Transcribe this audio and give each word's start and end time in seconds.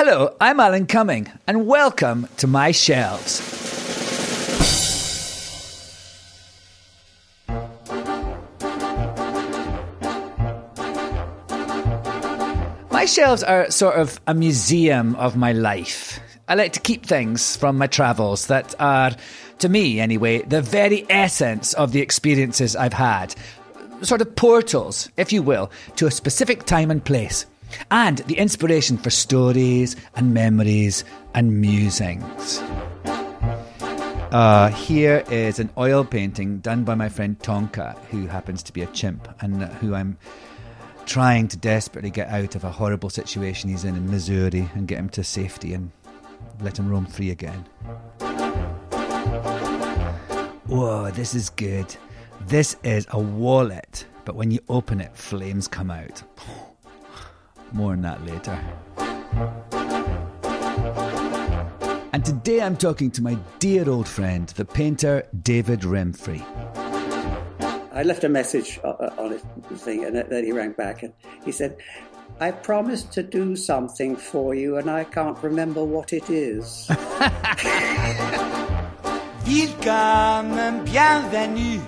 Hello, 0.00 0.36
I'm 0.40 0.60
Alan 0.60 0.86
Cumming, 0.86 1.26
and 1.48 1.66
welcome 1.66 2.28
to 2.36 2.46
my 2.46 2.70
shelves. 2.70 3.40
My 12.92 13.06
shelves 13.06 13.42
are 13.42 13.72
sort 13.72 13.96
of 13.96 14.20
a 14.28 14.34
museum 14.34 15.16
of 15.16 15.36
my 15.36 15.50
life. 15.50 16.20
I 16.46 16.54
like 16.54 16.74
to 16.74 16.80
keep 16.80 17.04
things 17.04 17.56
from 17.56 17.76
my 17.76 17.88
travels 17.88 18.46
that 18.46 18.76
are, 18.78 19.10
to 19.58 19.68
me 19.68 19.98
anyway, 19.98 20.42
the 20.42 20.62
very 20.62 21.06
essence 21.10 21.74
of 21.74 21.90
the 21.90 22.00
experiences 22.00 22.76
I've 22.76 22.92
had. 22.92 23.34
Sort 24.02 24.20
of 24.20 24.36
portals, 24.36 25.08
if 25.16 25.32
you 25.32 25.42
will, 25.42 25.72
to 25.96 26.06
a 26.06 26.12
specific 26.12 26.66
time 26.66 26.92
and 26.92 27.04
place. 27.04 27.46
And 27.90 28.18
the 28.18 28.38
inspiration 28.38 28.98
for 28.98 29.10
stories 29.10 29.96
and 30.16 30.34
memories 30.34 31.04
and 31.34 31.60
musings. 31.60 32.60
Uh, 34.30 34.68
here 34.68 35.24
is 35.30 35.58
an 35.58 35.70
oil 35.78 36.04
painting 36.04 36.58
done 36.58 36.84
by 36.84 36.94
my 36.94 37.08
friend 37.08 37.38
Tonka, 37.38 37.98
who 38.10 38.26
happens 38.26 38.62
to 38.64 38.72
be 38.74 38.82
a 38.82 38.86
chimp 38.88 39.26
and 39.40 39.62
who 39.64 39.94
I'm 39.94 40.18
trying 41.06 41.48
to 41.48 41.56
desperately 41.56 42.10
get 42.10 42.28
out 42.28 42.54
of 42.54 42.64
a 42.64 42.70
horrible 42.70 43.08
situation 43.08 43.70
he's 43.70 43.84
in 43.84 43.96
in 43.96 44.10
Missouri 44.10 44.68
and 44.74 44.86
get 44.86 44.98
him 44.98 45.08
to 45.10 45.24
safety 45.24 45.72
and 45.72 45.90
let 46.60 46.78
him 46.78 46.90
roam 46.90 47.06
free 47.06 47.30
again. 47.30 47.64
Whoa, 50.66 51.10
this 51.10 51.34
is 51.34 51.48
good. 51.48 51.96
This 52.42 52.76
is 52.82 53.06
a 53.10 53.18
wallet, 53.18 54.04
but 54.26 54.34
when 54.34 54.50
you 54.50 54.60
open 54.68 55.00
it, 55.00 55.16
flames 55.16 55.66
come 55.66 55.90
out. 55.90 56.22
More 57.72 57.92
on 57.92 58.02
that 58.02 58.24
later. 58.24 58.58
And 62.12 62.24
today 62.24 62.62
I'm 62.62 62.76
talking 62.76 63.10
to 63.12 63.22
my 63.22 63.36
dear 63.58 63.88
old 63.88 64.08
friend, 64.08 64.48
the 64.48 64.64
painter 64.64 65.24
David 65.42 65.80
Remfry. 65.80 66.42
I 67.92 68.02
left 68.02 68.24
a 68.24 68.28
message 68.28 68.80
uh, 68.82 68.88
uh, 68.88 69.14
on 69.18 69.32
his 69.32 69.42
thing, 69.82 70.04
and 70.04 70.16
then 70.16 70.44
he 70.44 70.52
rang 70.52 70.72
back 70.72 71.02
and 71.02 71.12
he 71.44 71.52
said, 71.52 71.76
I 72.40 72.52
promised 72.52 73.12
to 73.12 73.22
do 73.22 73.56
something 73.56 74.14
for 74.16 74.54
you, 74.54 74.76
and 74.76 74.88
I 74.88 75.04
can't 75.04 75.36
remember 75.42 75.82
what 75.84 76.12
it 76.12 76.30
is. 76.30 76.88
Welcome, 79.88 80.84
bienvenue, 80.84 81.80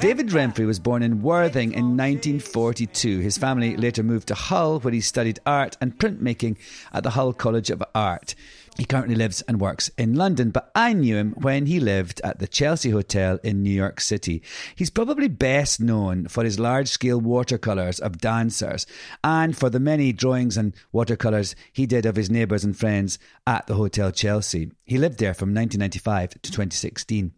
David 0.00 0.28
Remfry 0.28 0.66
was 0.66 0.78
born 0.78 1.02
in 1.02 1.20
Worthing 1.20 1.72
in 1.72 1.94
1942. 1.94 3.18
His 3.18 3.36
family 3.36 3.76
later 3.76 4.02
moved 4.02 4.28
to 4.28 4.34
Hull, 4.34 4.80
where 4.80 4.94
he 4.94 5.02
studied 5.02 5.40
art 5.44 5.76
and 5.78 5.98
printmaking 5.98 6.56
at 6.90 7.02
the 7.02 7.10
Hull 7.10 7.34
College 7.34 7.68
of 7.68 7.82
Art. 7.94 8.34
He 8.78 8.86
currently 8.86 9.14
lives 9.14 9.42
and 9.42 9.60
works 9.60 9.90
in 9.98 10.14
London, 10.14 10.52
but 10.52 10.70
I 10.74 10.94
knew 10.94 11.18
him 11.18 11.32
when 11.32 11.66
he 11.66 11.80
lived 11.80 12.22
at 12.24 12.38
the 12.38 12.48
Chelsea 12.48 12.88
Hotel 12.88 13.38
in 13.44 13.62
New 13.62 13.70
York 13.70 14.00
City. 14.00 14.42
He's 14.74 14.88
probably 14.88 15.28
best 15.28 15.80
known 15.80 16.28
for 16.28 16.44
his 16.44 16.58
large 16.58 16.88
scale 16.88 17.20
watercolours 17.20 18.00
of 18.00 18.22
dancers 18.22 18.86
and 19.22 19.54
for 19.54 19.68
the 19.68 19.80
many 19.80 20.14
drawings 20.14 20.56
and 20.56 20.72
watercolours 20.92 21.54
he 21.74 21.84
did 21.84 22.06
of 22.06 22.16
his 22.16 22.30
neighbours 22.30 22.64
and 22.64 22.74
friends 22.74 23.18
at 23.46 23.66
the 23.66 23.74
Hotel 23.74 24.10
Chelsea. 24.12 24.70
He 24.86 24.96
lived 24.96 25.18
there 25.18 25.34
from 25.34 25.50
1995 25.50 26.40
to 26.40 26.50
2016. 26.50 27.32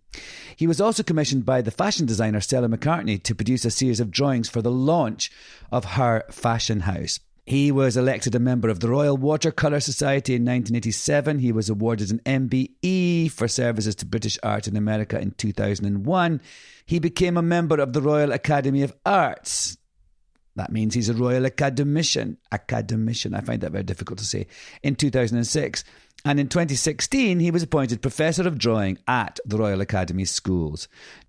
He 0.57 0.67
was 0.67 0.81
also 0.81 1.03
commissioned 1.03 1.45
by 1.45 1.63
the 1.63 1.71
fashion 1.71 2.07
designer 2.07 2.41
Stella 2.41 2.69
McCartney 2.69 3.23
to 3.23 3.35
produce 3.35 3.65
a 3.65 3.71
series 3.71 4.01
of 4.01 4.11
drawings 4.11 4.49
for 4.49 4.63
the 4.63 4.71
launch 4.71 5.31
of 5.71 5.85
her 5.85 6.25
fashion 6.31 6.81
house. 6.81 7.21
He 7.45 7.73
was 7.73 7.97
elected 7.97 8.37
a 8.37 8.39
member 8.39 8.69
of 8.69 8.79
the 8.79 8.89
Royal 8.89 9.17
Watercolour 9.17 9.81
Society 9.81 10.35
in 10.35 10.43
1987. 10.43 11.41
He 11.41 11.51
was 11.51 11.69
awarded 11.69 12.11
an 12.13 12.21
MBE 12.21 13.33
for 13.33 13.49
services 13.49 13.97
to 13.97 14.07
British 14.07 14.39
art 14.45 14.69
in 14.69 14.77
America 14.77 15.21
in 15.21 15.33
2001. 15.33 16.41
He 16.87 16.99
became 17.01 17.37
a 17.37 17.43
member 17.43 17.81
of 17.81 17.93
the 17.93 18.03
Royal 18.03 18.31
Academy 18.31 18.83
of 18.83 18.95
Arts. 19.05 19.77
That 20.55 20.71
means 20.71 20.95
he's 20.95 21.09
a 21.09 21.15
Royal 21.15 21.47
Academician. 21.47 22.37
Academician, 22.53 23.35
I 23.35 23.41
find 23.41 23.61
that 23.63 23.73
very 23.73 23.85
difficult 23.85 24.19
to 24.21 24.25
say. 24.25 24.47
In 24.83 24.95
2006. 24.95 25.83
And 26.25 26.39
in 26.39 26.49
2016, 26.49 27.41
he 27.41 27.51
was 27.51 27.65
appointed 27.65 28.01
Professor 28.01 28.47
of 28.47 28.59
Drawing 28.59 28.99
at 29.09 29.41
the 29.45 29.59
Royal 29.59 29.81
Academy 29.81 30.25
Schools. 30.25 30.87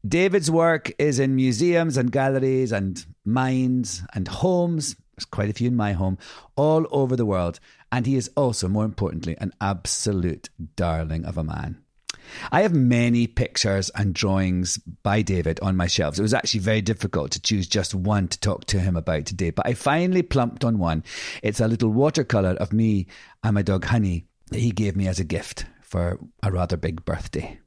David's 0.08 0.52
work 0.52 0.92
is 1.00 1.18
in 1.20 1.36
museums 1.36 1.98
and 1.98 2.12
galleries 2.12 2.72
and 2.72 3.04
mines 3.26 4.04
and 4.14 4.28
homes 4.28 4.96
there's 5.16 5.26
quite 5.26 5.50
a 5.50 5.54
few 5.54 5.68
in 5.68 5.76
my 5.76 5.94
home, 5.94 6.18
all 6.56 6.88
over 6.92 7.16
the 7.16 7.26
world. 7.26 7.60
And 7.92 8.06
he 8.06 8.16
is 8.16 8.32
also, 8.36 8.68
more 8.68 8.86
importantly, 8.86 9.36
an 9.40 9.54
absolute 9.62 10.50
darling 10.76 11.26
of 11.26 11.38
a 11.38 11.44
man. 11.44 11.78
I 12.52 12.62
have 12.62 12.74
many 12.74 13.28
pictures 13.28 13.92
and 13.96 14.14
drawings 14.14 14.78
by 14.78 15.22
David 15.22 15.60
on 15.60 15.78
my 15.78 15.88
shelves. 15.88 16.18
It 16.18 16.24
was 16.24 16.34
actually 16.34 16.62
very 16.62 16.82
difficult 16.82 17.32
to 17.32 17.42
choose 17.42 17.68
just 17.68 17.94
one 17.94 18.28
to 18.30 18.40
talk 18.40 18.66
to 18.66 18.80
him 18.80 18.96
about 18.96 19.26
today, 19.26 19.52
but 19.52 19.68
I 19.68 19.74
finally 19.74 20.24
plumped 20.24 20.64
on 20.64 20.80
one. 20.80 21.04
It's 21.44 21.60
a 21.60 21.68
little 21.68 21.90
watercolour 21.90 22.52
of 22.52 22.74
me 22.74 23.08
and 23.44 23.54
my 23.54 23.62
dog 23.62 23.86
Honey 23.86 24.26
that 24.54 24.60
he 24.60 24.72
gave 24.72 24.96
me 24.96 25.08
as 25.08 25.20
a 25.20 25.24
gift 25.24 25.66
for 25.82 26.20
a 26.44 26.52
rather 26.52 26.78
big 26.78 27.04
birthday. 27.04 27.60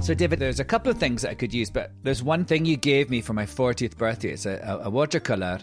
So, 0.00 0.14
David, 0.14 0.38
there's 0.38 0.58
a 0.58 0.64
couple 0.64 0.90
of 0.90 0.96
things 0.96 1.20
that 1.20 1.32
I 1.32 1.34
could 1.34 1.52
use, 1.52 1.68
but 1.68 1.92
there's 2.02 2.22
one 2.22 2.46
thing 2.46 2.64
you 2.64 2.78
gave 2.78 3.10
me 3.10 3.20
for 3.20 3.34
my 3.34 3.44
40th 3.44 3.98
birthday. 3.98 4.30
It's 4.30 4.46
a, 4.46 4.54
a, 4.64 4.86
a 4.86 4.90
watercolor, 4.90 5.60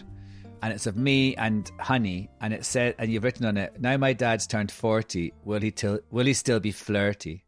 and 0.66 0.72
it's 0.72 0.88
of 0.88 0.96
me 0.96 1.36
and 1.36 1.70
Honey, 1.78 2.28
and 2.40 2.52
it 2.52 2.64
said, 2.64 2.96
and 2.98 3.08
you've 3.08 3.22
written 3.22 3.46
on 3.46 3.56
it, 3.56 3.80
"Now 3.80 3.96
my 3.96 4.12
dad's 4.12 4.48
turned 4.48 4.72
40. 4.72 5.32
Will 5.44 5.60
he 5.60 5.70
till? 5.70 6.00
Will 6.10 6.26
he 6.26 6.32
still 6.32 6.58
be 6.58 6.72
flirty?" 6.72 7.44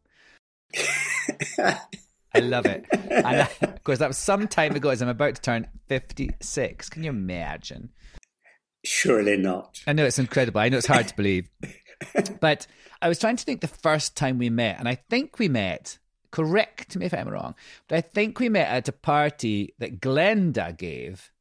I 1.59 2.39
love 2.41 2.65
it, 2.67 2.87
and 2.93 3.41
of 3.63 3.83
course 3.83 3.99
that 3.99 4.07
was 4.07 4.19
some 4.19 4.47
time 4.47 4.77
ago. 4.77 4.91
As 4.91 5.03
I'm 5.03 5.09
about 5.09 5.35
to 5.35 5.43
turn 5.43 5.67
56. 5.89 6.91
Can 6.91 7.03
you 7.03 7.11
imagine? 7.11 7.91
Surely 8.85 9.37
not. 9.37 9.83
I 9.85 9.95
know 9.95 10.05
it's 10.05 10.21
incredible. 10.21 10.61
I 10.61 10.69
know 10.69 10.79
it's 10.79 10.87
hard 10.87 11.09
to 11.09 11.17
believe, 11.17 11.51
but 12.41 12.69
I 13.03 13.09
was 13.09 13.19
trying 13.19 13.35
to 13.35 13.45
think 13.45 13.63
the 13.63 13.67
first 13.67 14.17
time 14.17 14.39
we 14.39 14.49
met, 14.49 14.79
and 14.79 14.89
I 14.89 14.95
think 14.95 15.41
we 15.41 15.49
met 15.49 15.99
correct 16.31 16.97
me 16.97 17.07
if 17.07 17.15
I'm 17.15 17.29
wrong, 17.29 17.57
but 17.89 17.97
I 17.97 18.01
think 18.01 18.39
we 18.39 18.49
met 18.49 18.69
at 18.69 18.87
a 18.87 18.93
party 18.93 19.75
that 19.81 20.01
Glenda 20.01 20.77
gave 20.77 21.33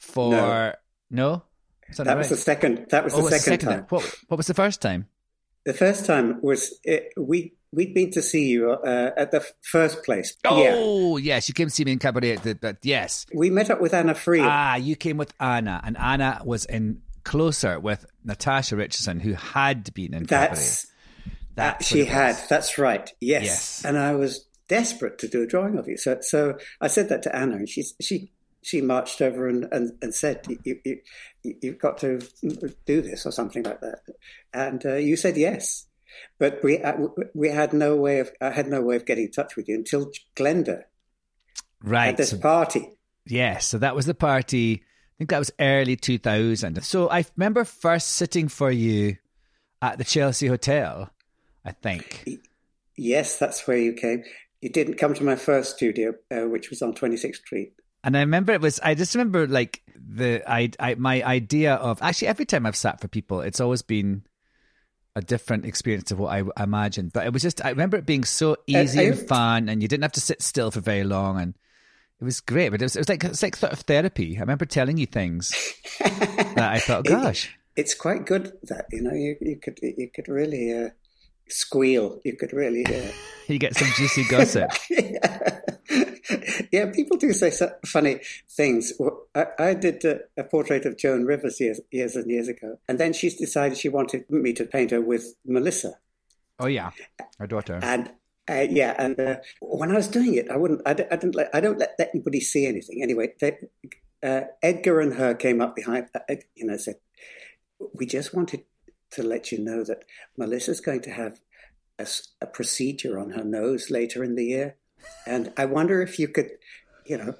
for 0.00 0.30
No. 0.32 0.72
No. 1.10 1.42
Is 1.88 1.96
That 1.96 2.16
was 2.16 2.26
right? 2.26 2.28
the 2.30 2.36
second. 2.36 2.86
That 2.90 3.04
was 3.04 3.14
Oh, 3.14 3.18
the 3.18 3.22
was 3.24 3.42
second, 3.44 3.66
time. 3.68 3.86
What, 3.88 4.14
what 4.28 4.36
was 4.36 4.46
the 4.46 4.54
first 4.54 4.80
time? 4.80 5.06
The 5.64 5.74
first 5.74 6.06
time 6.06 6.40
was 6.42 6.72
it, 6.84 7.12
we 7.18 7.54
we'd 7.72 7.94
been 7.94 8.10
to 8.12 8.22
see 8.22 8.46
you 8.48 8.70
uh, 8.70 9.10
at 9.16 9.30
the 9.30 9.44
first 9.62 10.02
place. 10.04 10.36
Yeah, 10.44 10.72
Oh, 10.76 11.16
yes, 11.18 11.48
you 11.48 11.54
came 11.54 11.68
to 11.68 11.74
see 11.74 11.84
me 11.84 11.92
in 11.92 11.98
cabaret. 11.98 12.32
at 12.32 12.42
the- 12.42 12.54
But 12.54 12.78
yes, 12.82 13.26
we 13.34 13.50
met 13.50 13.70
up 13.70 13.80
with 13.80 13.92
Anna 13.94 14.14
Friel. 14.14 14.44
ah, 14.46 14.76
you 14.76 14.96
came 14.96 15.16
with 15.18 15.32
Anna, 15.40 15.80
and 15.84 15.96
Anna 15.98 16.40
was 16.44 16.64
in 16.64 17.02
closer 17.24 17.78
with 17.78 18.06
Natasha 18.24 18.74
Richardson, 18.76 19.20
who 19.20 19.34
had 19.34 19.92
been 19.94 20.14
in 20.14 20.24
That's 20.24 20.86
cabaret. 20.86 21.34
That's 21.56 21.86
she 21.86 22.04
had. 22.06 22.36
That's 22.48 22.78
right. 22.78 23.12
Yes. 23.20 23.44
Yes. 23.44 23.84
And 23.84 23.98
I 23.98 24.14
was 24.14 24.46
desperate 24.68 25.18
to 25.18 25.28
do 25.28 25.42
a 25.42 25.46
drawing 25.46 25.76
of 25.78 25.86
you. 25.88 25.96
So 25.98 26.18
so 26.22 26.56
I 26.80 26.86
said 26.86 27.08
that 27.10 27.22
to 27.24 27.36
Anna, 27.36 27.56
and 27.56 27.68
she 27.68 27.84
she 28.00 28.32
she 28.62 28.80
marched 28.80 29.20
over 29.20 29.48
and 29.48 29.66
and, 29.72 29.92
and 30.02 30.14
said, 30.14 30.46
you, 30.48 30.58
you, 30.64 31.00
you, 31.42 31.54
"You've 31.62 31.78
got 31.78 31.98
to 31.98 32.20
do 32.86 33.02
this" 33.02 33.26
or 33.26 33.32
something 33.32 33.62
like 33.62 33.80
that. 33.80 34.00
And 34.52 34.84
uh, 34.84 34.96
you 34.96 35.16
said 35.16 35.36
yes. 35.36 35.86
But 36.38 36.62
we 36.62 36.78
uh, 36.78 36.96
we 37.34 37.50
had 37.50 37.72
no 37.72 37.96
way 37.96 38.18
of 38.20 38.30
I 38.40 38.50
had 38.50 38.66
no 38.66 38.82
way 38.82 38.96
of 38.96 39.06
getting 39.06 39.26
in 39.26 39.30
touch 39.30 39.56
with 39.56 39.68
you 39.68 39.76
until 39.76 40.10
Glenda 40.36 40.84
right. 41.82 42.08
at 42.08 42.16
this 42.16 42.30
so- 42.30 42.38
party. 42.38 42.96
Yes, 43.26 43.66
so 43.66 43.78
that 43.78 43.94
was 43.94 44.06
the 44.06 44.14
party. 44.14 44.82
I 44.82 45.12
think 45.18 45.30
that 45.30 45.38
was 45.38 45.52
early 45.60 45.94
2000. 45.96 46.82
So 46.82 47.10
I 47.10 47.24
remember 47.36 47.64
first 47.64 48.14
sitting 48.14 48.48
for 48.48 48.70
you 48.70 49.18
at 49.82 49.98
the 49.98 50.04
Chelsea 50.04 50.46
Hotel, 50.46 51.10
I 51.64 51.72
think. 51.72 52.26
Yes, 52.96 53.38
that's 53.38 53.66
where 53.66 53.76
you 53.76 53.92
came. 53.92 54.24
You 54.62 54.70
didn't 54.70 54.94
come 54.94 55.14
to 55.14 55.22
my 55.22 55.36
first 55.36 55.76
studio, 55.76 56.14
uh, 56.30 56.48
which 56.48 56.70
was 56.70 56.82
on 56.82 56.94
26th 56.94 57.36
Street. 57.36 57.74
And 58.02 58.16
I 58.16 58.20
remember 58.20 58.52
it 58.52 58.60
was, 58.60 58.80
I 58.80 58.94
just 58.94 59.14
remember 59.14 59.46
like 59.46 59.82
the, 59.94 60.42
I, 60.50 60.70
I, 60.78 60.94
my 60.94 61.22
idea 61.22 61.74
of, 61.74 62.02
actually 62.02 62.28
every 62.28 62.46
time 62.46 62.66
I've 62.66 62.76
sat 62.76 63.00
for 63.00 63.08
people, 63.08 63.40
it's 63.40 63.60
always 63.60 63.82
been 63.82 64.22
a 65.14 65.20
different 65.20 65.66
experience 65.66 66.04
to 66.08 66.16
what 66.16 66.32
I 66.32 66.62
imagined. 66.62 67.12
But 67.12 67.26
it 67.26 67.32
was 67.32 67.42
just, 67.42 67.64
I 67.64 67.70
remember 67.70 67.96
it 67.96 68.06
being 68.06 68.24
so 68.24 68.56
easy 68.66 69.08
uh, 69.08 69.12
and 69.12 69.28
fun 69.28 69.68
and 69.68 69.82
you 69.82 69.88
didn't 69.88 70.02
have 70.02 70.12
to 70.12 70.20
sit 70.20 70.42
still 70.42 70.70
for 70.70 70.80
very 70.80 71.04
long. 71.04 71.40
And 71.40 71.54
it 72.20 72.24
was 72.24 72.40
great, 72.40 72.68
but 72.68 72.82
it 72.82 72.84
was, 72.84 72.96
it 72.96 73.00
was 73.00 73.08
like 73.08 73.24
it's 73.24 73.42
like 73.42 73.56
sort 73.56 73.72
of 73.72 73.80
therapy. 73.80 74.36
I 74.36 74.40
remember 74.40 74.66
telling 74.66 74.98
you 74.98 75.06
things 75.06 75.52
that 75.98 76.58
I 76.58 76.78
thought, 76.78 77.06
gosh, 77.06 77.46
it, 77.46 77.80
it's 77.80 77.94
quite 77.94 78.26
good 78.26 78.52
that 78.64 78.86
you 78.92 79.00
know 79.00 79.14
you 79.14 79.36
you 79.40 79.56
could 79.56 79.78
you 79.80 80.10
could 80.14 80.28
really 80.28 80.72
uh, 80.72 80.90
squeal. 81.48 82.20
You 82.24 82.36
could 82.36 82.52
really 82.52 82.84
uh... 82.84 83.10
you 83.48 83.58
get 83.58 83.74
some 83.74 83.88
juicy 83.96 84.24
gossip. 84.24 84.70
yeah. 84.90 85.60
Yeah, 86.72 86.90
people 86.90 87.16
do 87.16 87.32
say 87.32 87.52
funny 87.84 88.20
things. 88.48 88.92
I, 89.34 89.46
I 89.58 89.74
did 89.74 90.04
a, 90.04 90.20
a, 90.36 90.44
portrait 90.44 90.86
of 90.86 90.96
Joan 90.96 91.24
Rivers 91.24 91.60
years 91.60 91.80
years 91.90 92.16
and 92.16 92.30
years 92.30 92.48
ago, 92.48 92.78
and 92.88 92.98
then 92.98 93.12
she's 93.12 93.36
decided 93.36 93.78
she 93.78 93.88
wanted 93.88 94.28
me 94.30 94.52
to 94.54 94.64
paint 94.64 94.90
her 94.90 95.00
with 95.00 95.34
Melissa. 95.44 95.94
Oh 96.58 96.66
yeah, 96.66 96.90
her 97.38 97.46
daughter. 97.46 97.80
And 97.82 98.10
uh, 98.48 98.66
yeah, 98.68 98.94
and 98.98 99.18
uh, 99.18 99.36
when 99.60 99.90
I 99.92 99.96
was 99.96 100.08
doing 100.08 100.34
it, 100.34 100.50
I 100.50 100.56
wouldn't. 100.56 100.82
I, 100.86 100.90
I 100.90 100.94
didn't. 100.94 101.34
Let, 101.34 101.54
I 101.54 101.60
don't 101.60 101.78
let, 101.78 101.94
let 101.98 102.10
anybody 102.14 102.40
see 102.40 102.66
anything. 102.66 103.02
Anyway, 103.02 103.34
they, 103.40 103.58
uh, 104.22 104.42
Edgar 104.62 105.00
and 105.00 105.14
her 105.14 105.34
came 105.34 105.60
up 105.60 105.76
behind. 105.76 106.08
Uh, 106.14 106.36
you 106.54 106.66
know, 106.66 106.76
said, 106.76 106.96
"We 107.94 108.06
just 108.06 108.34
wanted 108.34 108.64
to 109.12 109.22
let 109.22 109.52
you 109.52 109.58
know 109.58 109.84
that 109.84 110.04
Melissa's 110.36 110.80
going 110.80 111.00
to 111.02 111.10
have 111.10 111.40
a, 111.98 112.06
a 112.40 112.46
procedure 112.46 113.18
on 113.18 113.30
her 113.30 113.44
nose 113.44 113.90
later 113.90 114.24
in 114.24 114.34
the 114.34 114.44
year, 114.44 114.76
and 115.26 115.52
I 115.56 115.66
wonder 115.66 116.02
if 116.02 116.18
you 116.18 116.28
could, 116.28 116.50
you 117.10 117.18
know." 117.18 117.34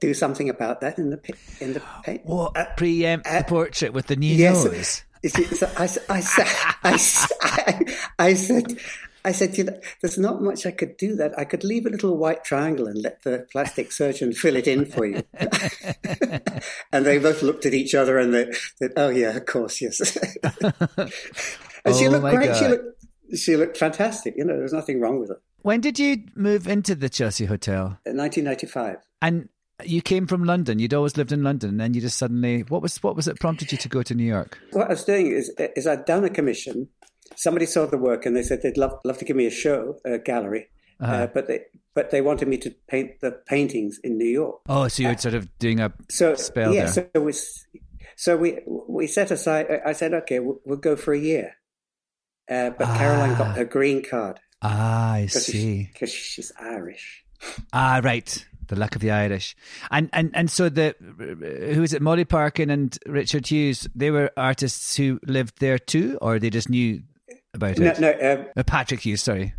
Do 0.00 0.12
something 0.12 0.50
about 0.50 0.82
that 0.82 0.98
in 0.98 1.08
the 1.08 1.18
in 1.60 1.72
the 1.72 1.82
paint. 2.04 2.26
What 2.26 2.54
uh, 2.58 2.66
preempt 2.76 3.24
the 3.24 3.42
portrait 3.48 3.94
with 3.94 4.06
the 4.06 4.16
new 4.16 4.34
yes, 4.34 4.66
nose? 4.66 5.02
So 5.28 5.70
I, 5.76 5.88
I, 6.08 6.22
I, 6.82 6.92
I, 7.42 7.96
I, 8.18 8.34
said, 8.34 8.78
I 9.22 9.32
said, 9.32 9.58
you 9.58 9.64
know, 9.64 9.78
there's 10.00 10.16
not 10.16 10.40
much 10.40 10.64
I 10.64 10.70
could 10.70 10.96
do 10.96 11.14
that. 11.16 11.38
I 11.38 11.44
could 11.44 11.62
leave 11.62 11.84
a 11.84 11.90
little 11.90 12.16
white 12.16 12.42
triangle 12.42 12.86
and 12.86 13.02
let 13.02 13.22
the 13.22 13.46
plastic 13.52 13.92
surgeon 13.92 14.32
fill 14.32 14.56
it 14.56 14.66
in 14.66 14.86
for 14.86 15.04
you. 15.04 15.22
and 16.92 17.04
they 17.04 17.18
both 17.18 17.42
looked 17.42 17.66
at 17.66 17.74
each 17.74 17.94
other 17.94 18.18
and 18.18 18.32
they 18.32 18.50
said, 18.76 18.92
oh, 18.96 19.10
yeah, 19.10 19.36
of 19.36 19.44
course, 19.44 19.82
yes. 19.82 20.16
and 20.42 20.62
oh 21.84 21.98
she 21.98 22.08
looked 22.08 22.34
great. 22.34 22.56
She 22.56 22.68
looked, 22.68 23.04
she 23.36 23.56
looked 23.56 23.76
fantastic. 23.76 24.34
You 24.38 24.44
know, 24.44 24.54
there 24.54 24.62
was 24.62 24.72
nothing 24.72 25.00
wrong 25.00 25.20
with 25.20 25.28
her. 25.28 25.40
When 25.62 25.80
did 25.80 25.98
you 25.98 26.24
move 26.34 26.66
into 26.66 26.94
the 26.94 27.08
Chelsea 27.08 27.44
Hotel? 27.44 27.98
In 28.06 28.16
1995. 28.16 28.96
And 29.22 29.48
you 29.84 30.02
came 30.02 30.26
from 30.26 30.44
London. 30.44 30.78
You'd 30.78 30.94
always 30.94 31.16
lived 31.16 31.32
in 31.32 31.42
London, 31.42 31.70
and 31.70 31.80
then 31.80 31.94
you 31.94 32.00
just 32.00 32.18
suddenly 32.18 32.62
what 32.62 32.82
was 32.82 33.02
what 33.02 33.16
was 33.16 33.28
it 33.28 33.40
prompted 33.40 33.72
you 33.72 33.78
to 33.78 33.88
go 33.88 34.02
to 34.02 34.14
New 34.14 34.24
York? 34.24 34.58
What 34.72 34.86
I 34.86 34.90
was 34.90 35.04
doing 35.04 35.28
is 35.28 35.50
is 35.58 35.86
I'd 35.86 36.04
done 36.04 36.24
a 36.24 36.30
commission 36.30 36.88
somebody 37.36 37.66
saw 37.66 37.86
the 37.86 37.98
work 37.98 38.26
and 38.26 38.36
they 38.36 38.42
said 38.42 38.62
they'd 38.62 38.76
love, 38.76 38.98
love 39.04 39.18
to 39.18 39.24
give 39.24 39.36
me 39.36 39.46
a 39.46 39.50
show, 39.50 39.96
a 40.04 40.18
gallery. 40.18 40.68
Uh-huh. 41.00 41.12
Uh, 41.12 41.26
but 41.28 41.48
they 41.48 41.60
but 41.94 42.10
they 42.10 42.20
wanted 42.20 42.46
me 42.46 42.58
to 42.58 42.70
paint 42.88 43.20
the 43.20 43.32
paintings 43.46 43.98
in 44.04 44.18
New 44.18 44.28
York. 44.28 44.60
Oh, 44.68 44.86
so 44.88 45.02
you 45.02 45.08
were 45.08 45.14
uh, 45.14 45.18
sort 45.18 45.34
of 45.34 45.58
doing 45.58 45.80
a 45.80 45.92
so, 46.10 46.34
spell 46.34 46.74
yeah, 46.74 46.90
there. 46.90 47.10
So 47.14 47.20
we 47.20 47.32
so 48.16 48.36
we 48.36 48.58
we 48.66 49.06
set 49.06 49.30
aside. 49.30 49.66
I 49.84 49.92
said, 49.92 50.12
okay, 50.12 50.40
we'll, 50.40 50.60
we'll 50.66 50.76
go 50.76 50.96
for 50.96 51.14
a 51.14 51.18
year. 51.18 51.54
Uh, 52.50 52.70
but 52.70 52.86
ah. 52.86 52.98
Caroline 52.98 53.38
got 53.38 53.56
her 53.56 53.64
green 53.64 54.04
card. 54.04 54.40
Ah, 54.62 55.12
I 55.12 55.26
see. 55.26 55.88
Because 55.92 56.12
she's 56.12 56.52
Irish. 56.60 57.24
Ah, 57.72 58.00
right. 58.02 58.46
The 58.68 58.76
luck 58.76 58.94
of 58.94 59.00
the 59.00 59.10
Irish, 59.10 59.56
and 59.90 60.08
and 60.12 60.30
and 60.32 60.48
so 60.48 60.68
the 60.68 60.94
who 61.74 61.82
is 61.82 61.92
it? 61.92 62.00
Molly 62.00 62.24
Parkin 62.24 62.70
and 62.70 62.96
Richard 63.04 63.48
Hughes. 63.48 63.88
They 63.96 64.12
were 64.12 64.30
artists 64.36 64.96
who 64.96 65.18
lived 65.26 65.58
there 65.58 65.76
too, 65.76 66.18
or 66.22 66.38
they 66.38 66.50
just 66.50 66.70
knew 66.70 67.02
about 67.54 67.78
no, 67.78 67.86
it? 67.86 68.00
No, 68.00 68.10
um, 68.12 68.46
uh, 68.56 68.62
Patrick 68.62 69.00
Hughes, 69.00 69.22
sorry. 69.22 69.54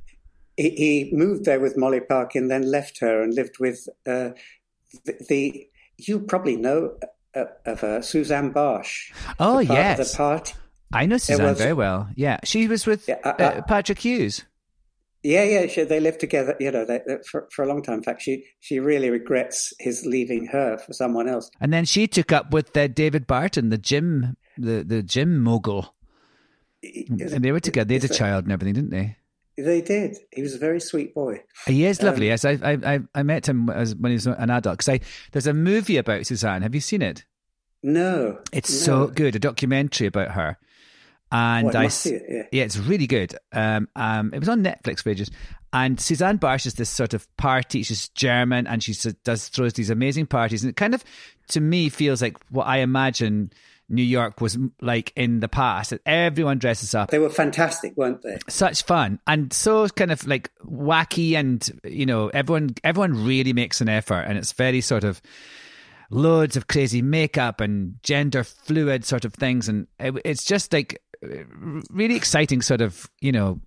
He, 0.57 0.69
he, 0.69 1.09
moved 1.13 1.45
there 1.45 1.59
with 1.59 1.77
Molly 1.77 1.99
Parkin, 1.99 2.47
then 2.47 2.69
left 2.69 2.99
her 2.99 3.21
and 3.21 3.33
lived 3.33 3.59
with 3.59 3.87
uh, 4.05 4.31
the, 5.05 5.25
the, 5.27 5.67
You 5.97 6.19
probably 6.19 6.55
know 6.55 6.95
uh, 7.35 7.45
of 7.65 7.81
her, 7.81 8.01
Susanne 8.01 8.53
Bartsch. 8.53 9.11
Oh, 9.39 9.59
yes. 9.59 10.11
The 10.11 10.17
party. 10.17 10.53
I 10.93 11.05
know 11.05 11.17
Susanne 11.17 11.45
was, 11.45 11.57
very 11.57 11.73
well. 11.73 12.09
Yeah, 12.15 12.39
she 12.43 12.67
was 12.67 12.85
with 12.85 13.07
yeah, 13.07 13.19
uh, 13.23 13.29
uh, 13.29 13.61
Patrick 13.63 13.99
Hughes. 13.99 14.43
Yeah, 15.23 15.43
yeah, 15.43 15.67
she, 15.67 15.83
they 15.83 15.99
lived 15.99 16.19
together. 16.19 16.55
You 16.59 16.71
know, 16.71 16.85
they, 16.85 16.99
for 17.29 17.47
for 17.51 17.63
a 17.63 17.67
long 17.67 17.83
time. 17.83 17.99
In 17.99 18.03
fact, 18.03 18.21
she 18.21 18.45
she 18.59 18.79
really 18.79 19.09
regrets 19.09 19.73
his 19.79 20.05
leaving 20.05 20.47
her 20.47 20.77
for 20.77 20.93
someone 20.93 21.27
else. 21.27 21.51
And 21.59 21.71
then 21.71 21.85
she 21.85 22.07
took 22.07 22.31
up 22.31 22.51
with 22.51 22.75
uh, 22.75 22.87
David 22.87 23.27
Barton, 23.27 23.69
the 23.69 23.77
gym, 23.77 24.35
the 24.57 24.83
the 24.83 25.03
gym 25.03 25.39
mogul 25.39 25.93
and 26.83 27.43
they 27.43 27.51
were 27.51 27.59
together. 27.59 27.87
They 27.87 27.95
had 27.95 28.03
a 28.05 28.13
child 28.13 28.45
and 28.45 28.53
everything, 28.53 28.73
didn't 28.73 28.91
they? 28.91 29.17
They 29.57 29.81
did. 29.81 30.17
He 30.31 30.41
was 30.41 30.55
a 30.55 30.57
very 30.57 30.79
sweet 30.79 31.13
boy. 31.13 31.43
He 31.67 31.85
is 31.85 32.01
lovely. 32.01 32.27
Um, 32.27 32.31
yes, 32.31 32.45
I, 32.45 32.57
I 32.63 32.99
I 33.13 33.23
met 33.23 33.47
him 33.47 33.69
as 33.69 33.95
when 33.95 34.11
he 34.11 34.15
was 34.15 34.25
an 34.25 34.49
adult. 34.49 34.77
Because 34.79 34.99
there's 35.31 35.47
a 35.47 35.53
movie 35.53 35.97
about 35.97 36.25
Susanne. 36.25 36.61
Have 36.61 36.73
you 36.73 36.81
seen 36.81 37.01
it? 37.01 37.25
No. 37.83 38.39
It's 38.53 38.71
no. 38.71 39.07
so 39.07 39.07
good. 39.07 39.35
A 39.35 39.39
documentary 39.39 40.07
about 40.07 40.31
her. 40.31 40.57
And 41.31 41.75
I 41.75 41.87
see 41.87 42.11
it, 42.11 42.25
yeah. 42.29 42.43
yeah, 42.51 42.63
it's 42.63 42.77
really 42.77 43.07
good. 43.07 43.35
Um, 43.53 43.87
um, 43.95 44.33
it 44.33 44.39
was 44.39 44.49
on 44.49 44.63
Netflix 44.63 45.01
for 45.03 45.09
ages. 45.09 45.31
And 45.73 45.99
Susanne 45.99 46.37
Bartsch 46.37 46.65
is 46.65 46.73
this 46.73 46.89
sort 46.89 47.13
of 47.13 47.25
party. 47.37 47.83
She's 47.83 48.09
German, 48.09 48.67
and 48.67 48.83
she 48.83 48.93
does 49.23 49.47
throws 49.47 49.73
these 49.73 49.89
amazing 49.89 50.25
parties, 50.27 50.63
and 50.63 50.69
it 50.69 50.75
kind 50.75 50.93
of, 50.93 51.03
to 51.49 51.61
me, 51.61 51.87
feels 51.87 52.21
like 52.21 52.37
what 52.49 52.67
I 52.67 52.79
imagine 52.79 53.51
New 53.91 54.03
York 54.03 54.41
was 54.41 54.57
like 54.81 55.13
in 55.15 55.41
the 55.41 55.47
past. 55.47 55.93
Everyone 56.05 56.57
dresses 56.57 56.95
up. 56.95 57.11
They 57.11 57.19
were 57.19 57.29
fantastic, 57.29 57.95
weren't 57.95 58.21
they? 58.21 58.37
Such 58.47 58.83
fun 58.83 59.19
and 59.27 59.51
so 59.53 59.87
kind 59.89 60.11
of 60.11 60.25
like 60.25 60.49
wacky, 60.65 61.35
and 61.35 61.69
you 61.83 62.05
know, 62.05 62.29
everyone 62.29 62.75
everyone 62.83 63.25
really 63.25 63.53
makes 63.53 63.81
an 63.81 63.89
effort, 63.89 64.21
and 64.21 64.37
it's 64.37 64.53
very 64.53 64.81
sort 64.81 65.03
of 65.03 65.21
loads 66.09 66.57
of 66.57 66.67
crazy 66.67 67.01
makeup 67.01 67.61
and 67.61 67.95
gender 68.03 68.43
fluid 68.43 69.05
sort 69.05 69.25
of 69.25 69.33
things, 69.33 69.67
and 69.67 69.87
it, 69.99 70.15
it's 70.23 70.43
just 70.43 70.73
like 70.73 71.01
really 71.21 72.15
exciting, 72.15 72.61
sort 72.61 72.81
of 72.81 73.09
you 73.19 73.31
know, 73.31 73.59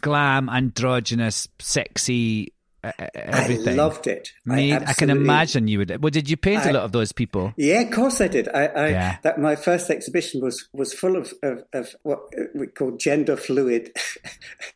glam, 0.00 0.48
androgynous, 0.48 1.48
sexy 1.58 2.52
uh, 2.82 2.92
uh, 2.98 3.06
everything. 3.14 3.78
I 3.78 3.82
loved 3.82 4.06
it. 4.06 4.30
I, 4.48 4.82
I, 4.86 4.94
can 4.94 5.10
imagine 5.10 5.68
you 5.68 5.78
would. 5.78 6.02
Well, 6.02 6.10
did 6.10 6.30
you 6.30 6.38
paint 6.38 6.64
I, 6.64 6.70
a 6.70 6.72
lot 6.72 6.84
of 6.84 6.92
those 6.92 7.12
people? 7.12 7.52
Yeah, 7.58 7.82
of 7.82 7.90
course 7.90 8.22
I 8.22 8.28
did. 8.28 8.48
I, 8.48 8.66
I 8.66 8.88
yeah. 8.88 9.16
that 9.22 9.38
my 9.38 9.54
first 9.54 9.90
exhibition 9.90 10.40
was 10.40 10.66
was 10.72 10.94
full 10.94 11.16
of 11.16 11.34
of, 11.42 11.64
of 11.74 11.94
what 12.04 12.20
we 12.54 12.68
call 12.68 12.92
gender 12.92 13.36
fluid. 13.36 13.94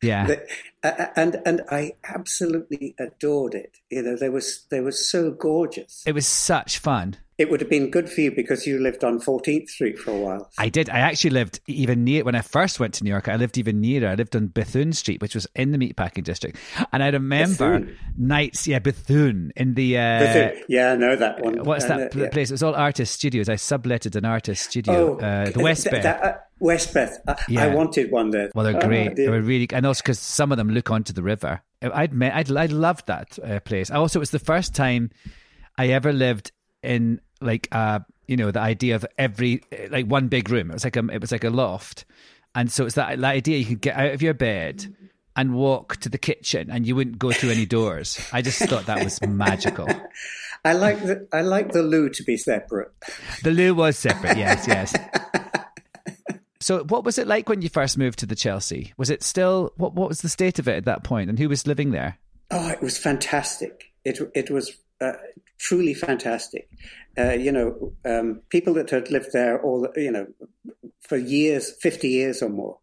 Yeah, 0.02 0.26
the, 0.26 0.46
uh, 0.82 0.88
uh, 0.98 1.06
and 1.16 1.40
and 1.46 1.62
I 1.70 1.92
absolutely 2.04 2.94
adored 2.98 3.54
it. 3.54 3.78
You 3.88 4.02
know, 4.02 4.16
they 4.16 4.28
was 4.28 4.66
they 4.68 4.80
were 4.80 4.92
so 4.92 5.30
gorgeous. 5.30 6.02
It 6.06 6.12
was 6.12 6.26
such 6.26 6.78
fun. 6.78 7.16
It 7.36 7.50
would 7.50 7.60
have 7.60 7.68
been 7.68 7.90
good 7.90 8.08
for 8.08 8.20
you 8.20 8.30
because 8.30 8.64
you 8.64 8.78
lived 8.78 9.02
on 9.02 9.20
14th 9.20 9.68
Street 9.68 9.98
for 9.98 10.12
a 10.12 10.16
while. 10.16 10.50
I 10.56 10.68
did. 10.68 10.88
I 10.88 11.00
actually 11.00 11.30
lived 11.30 11.60
even 11.66 12.04
near, 12.04 12.22
when 12.22 12.36
I 12.36 12.42
first 12.42 12.78
went 12.78 12.94
to 12.94 13.04
New 13.04 13.10
York, 13.10 13.28
I 13.28 13.34
lived 13.34 13.58
even 13.58 13.80
nearer. 13.80 14.08
I 14.08 14.14
lived 14.14 14.36
on 14.36 14.48
Bethune 14.48 14.92
Street, 14.92 15.20
which 15.20 15.34
was 15.34 15.46
in 15.56 15.72
the 15.72 15.78
meatpacking 15.78 16.22
district. 16.22 16.58
And 16.92 17.02
I 17.02 17.08
remember 17.08 17.80
Bethune. 17.80 17.98
nights, 18.16 18.68
yeah, 18.68 18.78
Bethune, 18.78 19.52
in 19.56 19.74
the. 19.74 19.98
Uh, 19.98 20.18
Bethune. 20.20 20.64
Yeah, 20.68 20.92
I 20.92 20.96
know 20.96 21.16
that 21.16 21.40
one. 21.40 21.64
What's 21.64 21.86
that 21.86 22.14
uh, 22.14 22.20
yeah. 22.20 22.28
place? 22.28 22.50
It 22.50 22.54
was 22.54 22.62
all 22.62 22.74
artist 22.74 23.12
studios. 23.14 23.48
I 23.48 23.54
subletted 23.54 24.14
an 24.14 24.24
artist 24.24 24.70
studio, 24.70 25.18
oh, 25.20 25.24
uh, 25.24 25.50
the 25.50 25.60
Westbeth. 25.60 26.02
Th- 26.02 26.14
uh, 26.14 26.34
Westbeth. 26.60 27.18
I, 27.26 27.36
yeah. 27.48 27.64
I 27.64 27.74
wanted 27.74 28.12
one 28.12 28.30
there. 28.30 28.50
Well, 28.54 28.64
they're 28.64 28.80
great. 28.80 29.10
Oh, 29.10 29.14
they 29.14 29.28
were 29.28 29.42
really, 29.42 29.68
and 29.72 29.84
also 29.84 30.02
because 30.02 30.20
some 30.20 30.52
of 30.52 30.58
them 30.58 30.70
look 30.70 30.90
onto 30.90 31.12
the 31.12 31.22
river. 31.22 31.62
I'd, 31.82 32.14
met, 32.14 32.34
I'd, 32.34 32.50
I 32.50 32.66
loved 32.66 33.08
that 33.08 33.38
uh, 33.40 33.60
place. 33.60 33.90
Also, 33.90 34.18
it 34.18 34.20
was 34.20 34.30
the 34.30 34.38
first 34.38 34.74
time 34.74 35.10
I 35.76 35.88
ever 35.88 36.12
lived 36.12 36.52
in 36.84 37.20
like 37.40 37.68
uh 37.72 38.00
you 38.26 38.36
know 38.36 38.50
the 38.50 38.60
idea 38.60 38.96
of 38.96 39.04
every 39.18 39.62
like 39.90 40.06
one 40.06 40.28
big 40.28 40.50
room. 40.50 40.70
It 40.70 40.74
was 40.74 40.84
like 40.84 40.96
a 40.96 41.06
it 41.08 41.20
was 41.20 41.32
like 41.32 41.44
a 41.44 41.50
loft, 41.50 42.04
and 42.54 42.70
so 42.70 42.86
it's 42.86 42.94
that, 42.94 43.20
that 43.20 43.24
idea 43.24 43.58
you 43.58 43.66
could 43.66 43.80
get 43.80 43.96
out 43.96 44.12
of 44.12 44.22
your 44.22 44.34
bed 44.34 44.94
and 45.36 45.54
walk 45.54 45.96
to 45.96 46.08
the 46.08 46.18
kitchen 46.18 46.70
and 46.70 46.86
you 46.86 46.94
wouldn't 46.94 47.18
go 47.18 47.32
through 47.32 47.50
any 47.50 47.66
doors. 47.66 48.20
I 48.32 48.40
just 48.40 48.60
thought 48.60 48.86
that 48.86 49.02
was 49.02 49.20
magical. 49.22 49.88
I 50.64 50.72
like 50.72 51.02
the 51.02 51.28
I 51.32 51.42
like 51.42 51.72
the 51.72 51.82
loo 51.82 52.08
to 52.08 52.22
be 52.22 52.36
separate. 52.36 52.90
The 53.42 53.50
loo 53.50 53.74
was 53.74 53.98
separate. 53.98 54.38
Yes, 54.38 54.66
yes. 54.66 54.94
So, 56.64 56.82
what 56.84 57.04
was 57.04 57.18
it 57.18 57.26
like 57.26 57.50
when 57.50 57.60
you 57.60 57.68
first 57.68 57.98
moved 57.98 58.20
to 58.20 58.26
the 58.26 58.34
Chelsea? 58.34 58.94
Was 58.96 59.10
it 59.10 59.22
still 59.22 59.74
what? 59.76 59.92
What 59.92 60.08
was 60.08 60.22
the 60.22 60.30
state 60.30 60.58
of 60.58 60.66
it 60.66 60.76
at 60.76 60.86
that 60.86 61.04
point, 61.04 61.28
and 61.28 61.38
who 61.38 61.50
was 61.50 61.66
living 61.66 61.90
there? 61.90 62.18
Oh, 62.50 62.70
it 62.70 62.80
was 62.80 62.96
fantastic. 62.96 63.92
It 64.06 64.18
it 64.34 64.50
was 64.50 64.74
uh, 65.00 65.12
truly 65.58 65.94
fantastic. 65.94 66.68
Uh, 67.18 67.32
you 67.32 67.52
know, 67.52 67.92
um, 68.04 68.40
people 68.50 68.74
that 68.74 68.90
had 68.90 69.10
lived 69.10 69.30
there 69.32 69.60
all 69.62 69.88
you 69.96 70.10
know 70.10 70.26
for 71.00 71.16
years, 71.16 71.72
fifty 71.80 72.08
years 72.08 72.42
or 72.42 72.48
more. 72.48 72.78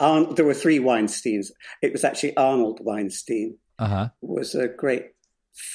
Arn- 0.00 0.34
there 0.34 0.44
were 0.44 0.54
three 0.54 0.78
Weinsteins. 0.78 1.46
It 1.82 1.92
was 1.92 2.04
actually 2.04 2.36
Arnold 2.36 2.80
Weinstein 2.82 3.56
Uh-huh. 3.78 4.08
was 4.20 4.54
a 4.54 4.68
great 4.68 5.06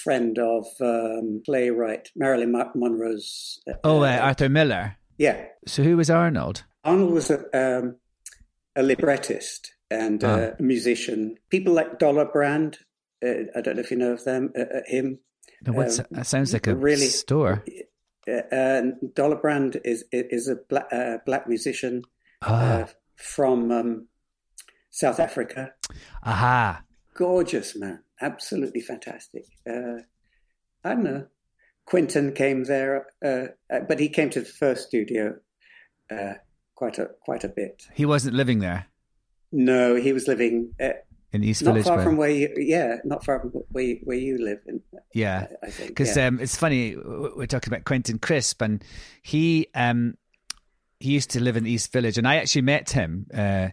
friend 0.03 0.37
of 0.37 0.65
um, 0.79 1.41
playwright 1.45 2.09
Marilyn 2.15 2.51
Mon- 2.51 2.69
Monroe's. 2.75 3.59
uh, 3.67 3.73
Oh, 3.83 4.03
uh, 4.03 4.19
Arthur 4.21 4.47
Miller. 4.49 4.97
yeah, 5.17 5.45
So 5.67 5.81
who 5.83 5.97
was 5.97 6.09
Arnold? 6.11 6.63
Arnold 6.83 7.13
was 7.13 7.31
a, 7.31 7.39
um, 7.57 7.95
a 8.75 8.83
librettist 8.83 9.71
and 9.89 10.23
uh, 10.23 10.51
a 10.59 10.61
musician. 10.61 11.35
People 11.49 11.73
like 11.73 11.97
Dollar 11.97 12.25
Brand. 12.25 12.77
Uh, 13.25 13.45
I 13.55 13.61
don't 13.61 13.75
know 13.75 13.81
if 13.81 13.89
you 13.91 13.97
know 13.97 14.11
of 14.13 14.23
them. 14.23 14.51
Uh, 14.55 14.61
uh, 14.61 14.81
him. 14.85 15.17
No, 15.65 15.73
What's, 15.73 15.99
Um, 15.99 16.05
that 16.11 16.25
sounds 16.27 16.53
like 16.53 16.67
a 16.67 16.75
really- 16.75 17.05
store. 17.07 17.63
Uh, 18.27 18.81
Dollar 19.15 19.35
Brand 19.37 19.81
is 19.83 20.05
is 20.11 20.47
a 20.47 20.55
black, 20.55 20.87
uh, 20.91 21.17
black 21.25 21.47
musician 21.47 22.03
Ah, 22.43 22.81
uh, 22.81 22.87
from 23.15 23.71
um, 23.71 24.07
South 24.91 25.19
Africa. 25.19 25.73
aha. 26.23 26.83
Gorgeous 27.15 27.75
man, 27.75 28.03
absolutely 28.21 28.81
fantastic. 28.81 29.45
Uh, 29.67 29.99
I 30.83 30.89
don't 30.93 31.03
know. 31.03 31.27
Quentin 31.85 32.31
came 32.33 32.63
there, 32.65 33.07
uh, 33.25 33.47
uh, 33.73 33.79
but 33.87 33.99
he 33.99 34.07
came 34.07 34.29
to 34.29 34.39
the 34.39 34.45
first 34.59 34.87
studio 34.87 35.35
uh, 36.11 36.35
quite 36.75 36.99
a 36.99 37.09
quite 37.25 37.43
a 37.43 37.49
bit. 37.49 37.83
He 37.93 38.05
wasn't 38.05 38.35
living 38.35 38.59
there 38.59 38.85
No, 39.51 39.95
he 39.95 40.13
was 40.13 40.27
living 40.27 40.73
uh, 40.79 40.93
in 41.33 41.43
East 41.43 41.63
not 41.63 41.71
Village. 41.71 41.85
far 41.87 41.97
but- 41.97 42.03
from 42.03 42.17
where 42.17 42.29
you, 42.29 42.53
yeah, 42.57 42.97
not 43.05 43.23
far 43.23 43.39
from 43.39 43.51
where 43.69 43.83
you, 43.83 43.99
where 44.03 44.17
you 44.17 44.43
live. 44.43 44.59
In, 44.67 44.81
yeah. 45.13 45.47
Because 45.87 46.15
yeah. 46.17 46.27
um, 46.27 46.39
it's 46.39 46.55
funny 46.55 46.95
we're 46.95 47.47
talking 47.47 47.71
about 47.71 47.85
Quentin 47.85 48.19
Crisp, 48.19 48.61
and 48.61 48.83
he 49.21 49.67
um, 49.75 50.15
he 50.99 51.11
used 51.11 51.31
to 51.31 51.39
live 51.39 51.57
in 51.57 51.65
East 51.65 51.91
Village, 51.91 52.17
and 52.17 52.27
I 52.27 52.35
actually 52.37 52.63
met 52.63 52.89
him. 52.89 53.27
Uh, 53.33 53.69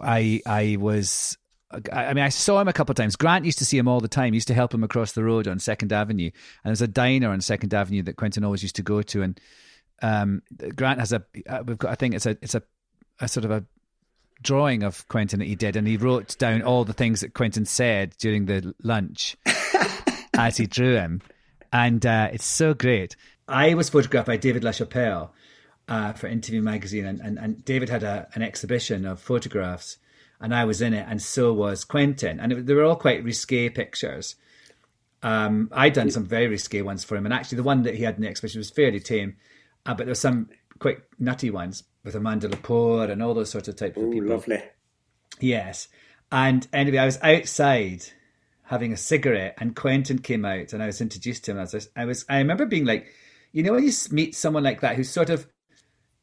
I 0.00 0.40
I 0.46 0.76
was. 0.78 1.36
I 1.72 2.06
I 2.06 2.14
mean, 2.14 2.24
I 2.24 2.30
saw 2.30 2.60
him 2.60 2.66
a 2.66 2.72
couple 2.72 2.92
of 2.92 2.96
times. 2.96 3.14
Grant 3.14 3.44
used 3.44 3.58
to 3.58 3.64
see 3.64 3.78
him 3.78 3.86
all 3.86 4.00
the 4.00 4.08
time. 4.08 4.32
He 4.32 4.36
used 4.36 4.48
to 4.48 4.54
help 4.54 4.74
him 4.74 4.82
across 4.82 5.12
the 5.12 5.22
road 5.22 5.46
on 5.46 5.60
Second 5.60 5.92
Avenue, 5.92 6.30
and 6.64 6.70
there's 6.70 6.82
a 6.82 6.88
diner 6.88 7.30
on 7.30 7.40
Second 7.40 7.72
Avenue 7.72 8.02
that 8.02 8.16
Quentin 8.16 8.44
always 8.44 8.62
used 8.62 8.76
to 8.76 8.82
go 8.82 9.02
to. 9.02 9.22
And 9.22 9.40
um, 10.02 10.42
Grant 10.74 10.98
has 10.98 11.12
a, 11.12 11.22
uh, 11.48 11.62
we've 11.64 11.78
got, 11.78 11.92
I 11.92 11.94
think 11.94 12.14
it's 12.14 12.26
a, 12.26 12.36
it's 12.42 12.54
a, 12.56 12.62
a 13.20 13.28
sort 13.28 13.44
of 13.44 13.52
a 13.52 13.64
drawing 14.42 14.82
of 14.82 15.06
Quentin 15.08 15.38
that 15.38 15.48
he 15.48 15.54
did, 15.54 15.76
and 15.76 15.86
he 15.86 15.96
wrote 15.96 16.36
down 16.38 16.62
all 16.62 16.84
the 16.84 16.92
things 16.92 17.20
that 17.20 17.34
Quentin 17.34 17.64
said 17.64 18.14
during 18.18 18.46
the 18.46 18.74
lunch 18.82 19.36
as 20.34 20.56
he 20.56 20.66
drew 20.66 20.94
him, 20.94 21.20
and 21.72 22.04
uh, 22.04 22.28
it's 22.32 22.44
so 22.44 22.74
great. 22.74 23.16
I 23.48 23.74
was 23.74 23.88
photographed 23.88 24.26
by 24.26 24.36
David 24.36 24.62
LaChapelle 24.62 25.30
uh, 25.88 26.12
for 26.12 26.26
Interview 26.28 26.62
magazine, 26.62 27.04
and, 27.04 27.20
and, 27.20 27.38
and 27.38 27.64
David 27.64 27.88
had 27.88 28.02
a, 28.02 28.28
an 28.34 28.42
exhibition 28.42 29.04
of 29.04 29.20
photographs, 29.20 29.98
and 30.40 30.54
I 30.54 30.64
was 30.64 30.80
in 30.80 30.94
it, 30.94 31.06
and 31.08 31.20
so 31.20 31.52
was 31.52 31.84
Quentin, 31.84 32.40
and 32.40 32.52
it, 32.52 32.66
they 32.66 32.74
were 32.74 32.84
all 32.84 32.96
quite 32.96 33.24
risque 33.24 33.68
pictures. 33.68 34.36
Um, 35.22 35.68
I'd 35.72 35.92
done 35.92 36.10
some 36.10 36.24
very 36.24 36.46
risque 36.46 36.80
ones 36.82 37.04
for 37.04 37.16
him, 37.16 37.26
and 37.26 37.34
actually 37.34 37.56
the 37.56 37.62
one 37.62 37.82
that 37.82 37.94
he 37.94 38.04
had 38.04 38.16
in 38.16 38.22
the 38.22 38.28
exhibition 38.28 38.60
was 38.60 38.70
fairly 38.70 39.00
tame, 39.00 39.36
uh, 39.84 39.94
but 39.94 40.06
there 40.06 40.12
were 40.12 40.14
some 40.14 40.48
quite 40.78 40.98
nutty 41.18 41.50
ones 41.50 41.82
with 42.04 42.14
Amanda 42.14 42.48
Lepore 42.48 43.10
and 43.10 43.22
all 43.22 43.34
those 43.34 43.50
sorts 43.50 43.68
of 43.68 43.76
types 43.76 43.96
of 43.96 44.04
Ooh, 44.04 44.10
people. 44.10 44.30
lovely. 44.30 44.62
Yes. 45.40 45.88
And 46.32 46.66
anyway, 46.72 46.98
I 46.98 47.04
was 47.06 47.18
outside 47.22 48.04
having 48.64 48.92
a 48.92 48.96
cigarette, 48.96 49.56
and 49.58 49.74
Quentin 49.74 50.18
came 50.20 50.44
out, 50.44 50.72
and 50.72 50.82
I 50.82 50.86
was 50.86 51.00
introduced 51.00 51.44
to 51.44 51.52
him. 51.52 51.58
I 51.58 51.62
was, 51.62 51.88
I 51.96 52.04
was, 52.04 52.24
I 52.28 52.38
remember 52.38 52.66
being 52.66 52.84
like, 52.84 53.06
you 53.52 53.62
know, 53.62 53.72
when 53.72 53.84
you 53.84 53.92
meet 54.12 54.34
someone 54.36 54.62
like 54.62 54.80
that 54.80 54.94
who's 54.96 55.10
sort 55.10 55.28
of, 55.28 55.48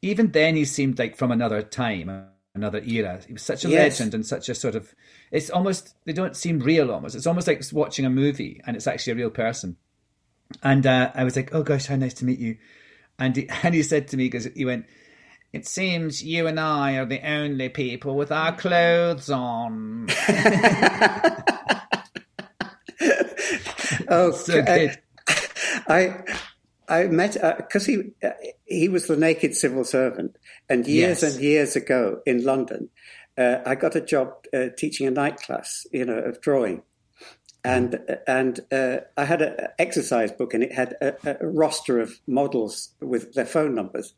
even 0.00 0.30
then, 0.30 0.56
he 0.56 0.64
seemed 0.64 0.98
like 0.98 1.16
from 1.16 1.30
another 1.30 1.60
time, 1.62 2.26
another 2.54 2.80
era. 2.80 3.20
He 3.26 3.34
was 3.34 3.42
such 3.42 3.64
a 3.64 3.68
Yes. 3.68 4.00
legend 4.00 4.14
and 4.14 4.24
such 4.26 4.48
a 4.48 4.54
sort 4.54 4.74
of. 4.74 4.94
It's 5.30 5.50
almost 5.50 5.94
they 6.06 6.12
don't 6.14 6.36
seem 6.36 6.60
real. 6.60 6.90
Almost, 6.90 7.14
it's 7.16 7.26
almost 7.26 7.46
like 7.46 7.62
watching 7.72 8.06
a 8.06 8.10
movie, 8.10 8.60
and 8.66 8.76
it's 8.76 8.86
actually 8.86 9.12
a 9.12 9.16
real 9.16 9.30
person. 9.30 9.76
And 10.62 10.86
uh, 10.86 11.10
I 11.14 11.24
was 11.24 11.36
like, 11.36 11.54
"Oh 11.54 11.62
gosh, 11.62 11.86
how 11.86 11.96
nice 11.96 12.14
to 12.14 12.24
meet 12.24 12.38
you." 12.38 12.56
And 13.18 13.36
he, 13.36 13.48
and 13.62 13.74
he 13.74 13.82
said 13.82 14.08
to 14.08 14.16
me 14.16 14.24
because 14.24 14.46
he 14.54 14.64
went, 14.64 14.86
"It 15.52 15.66
seems 15.66 16.22
you 16.22 16.46
and 16.46 16.58
I 16.60 16.96
are 16.96 17.06
the 17.06 17.26
only 17.26 17.68
people 17.68 18.14
with 18.16 18.30
our 18.32 18.56
clothes 18.56 19.30
on." 19.30 20.08
Oh, 24.08 24.32
so 24.32 24.60
uh, 24.60 24.64
good. 24.64 24.98
I 25.86 26.22
I 26.88 27.04
met 27.04 27.36
because 27.58 27.86
he 27.86 28.12
uh, 28.22 28.30
he 28.64 28.88
was 28.88 29.06
the 29.06 29.16
naked 29.16 29.54
civil 29.54 29.84
servant, 29.84 30.36
and 30.68 30.86
years 30.86 31.22
Yes. 31.22 31.34
and 31.34 31.42
years 31.42 31.76
ago 31.76 32.20
in 32.26 32.44
London, 32.44 32.88
uh, 33.36 33.58
I 33.66 33.74
got 33.74 33.96
a 33.96 34.00
job 34.00 34.32
uh, 34.54 34.68
teaching 34.76 35.06
a 35.06 35.10
night 35.10 35.38
class, 35.38 35.86
you 35.92 36.04
know, 36.04 36.18
of 36.18 36.40
drawing, 36.40 36.82
and 37.64 38.00
and 38.26 38.60
uh, 38.72 38.98
I 39.16 39.24
had 39.24 39.42
an 39.42 39.68
exercise 39.78 40.32
book, 40.32 40.54
and 40.54 40.62
it 40.62 40.72
had 40.72 40.94
a, 41.00 41.38
a 41.40 41.46
roster 41.46 42.00
of 42.00 42.18
models 42.26 42.94
with 43.00 43.34
their 43.34 43.46
phone 43.46 43.74
numbers, 43.74 44.14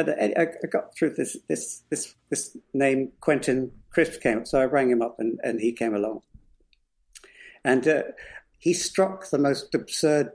and 0.00 0.34
I, 0.36 0.42
I 0.62 0.66
got 0.70 0.96
through 0.96 1.14
this 1.14 1.36
this 1.48 1.82
this 1.90 2.14
this 2.30 2.56
name 2.74 3.12
Quentin 3.20 3.70
Crisp 3.90 4.20
came, 4.20 4.38
up, 4.38 4.46
so 4.46 4.60
I 4.60 4.64
rang 4.64 4.90
him 4.90 5.02
up, 5.02 5.16
and 5.18 5.38
and 5.42 5.60
he 5.60 5.72
came 5.72 5.94
along, 5.94 6.22
and 7.64 7.86
uh, 7.88 8.02
he 8.58 8.72
struck 8.72 9.30
the 9.30 9.38
most 9.38 9.74
absurd 9.74 10.30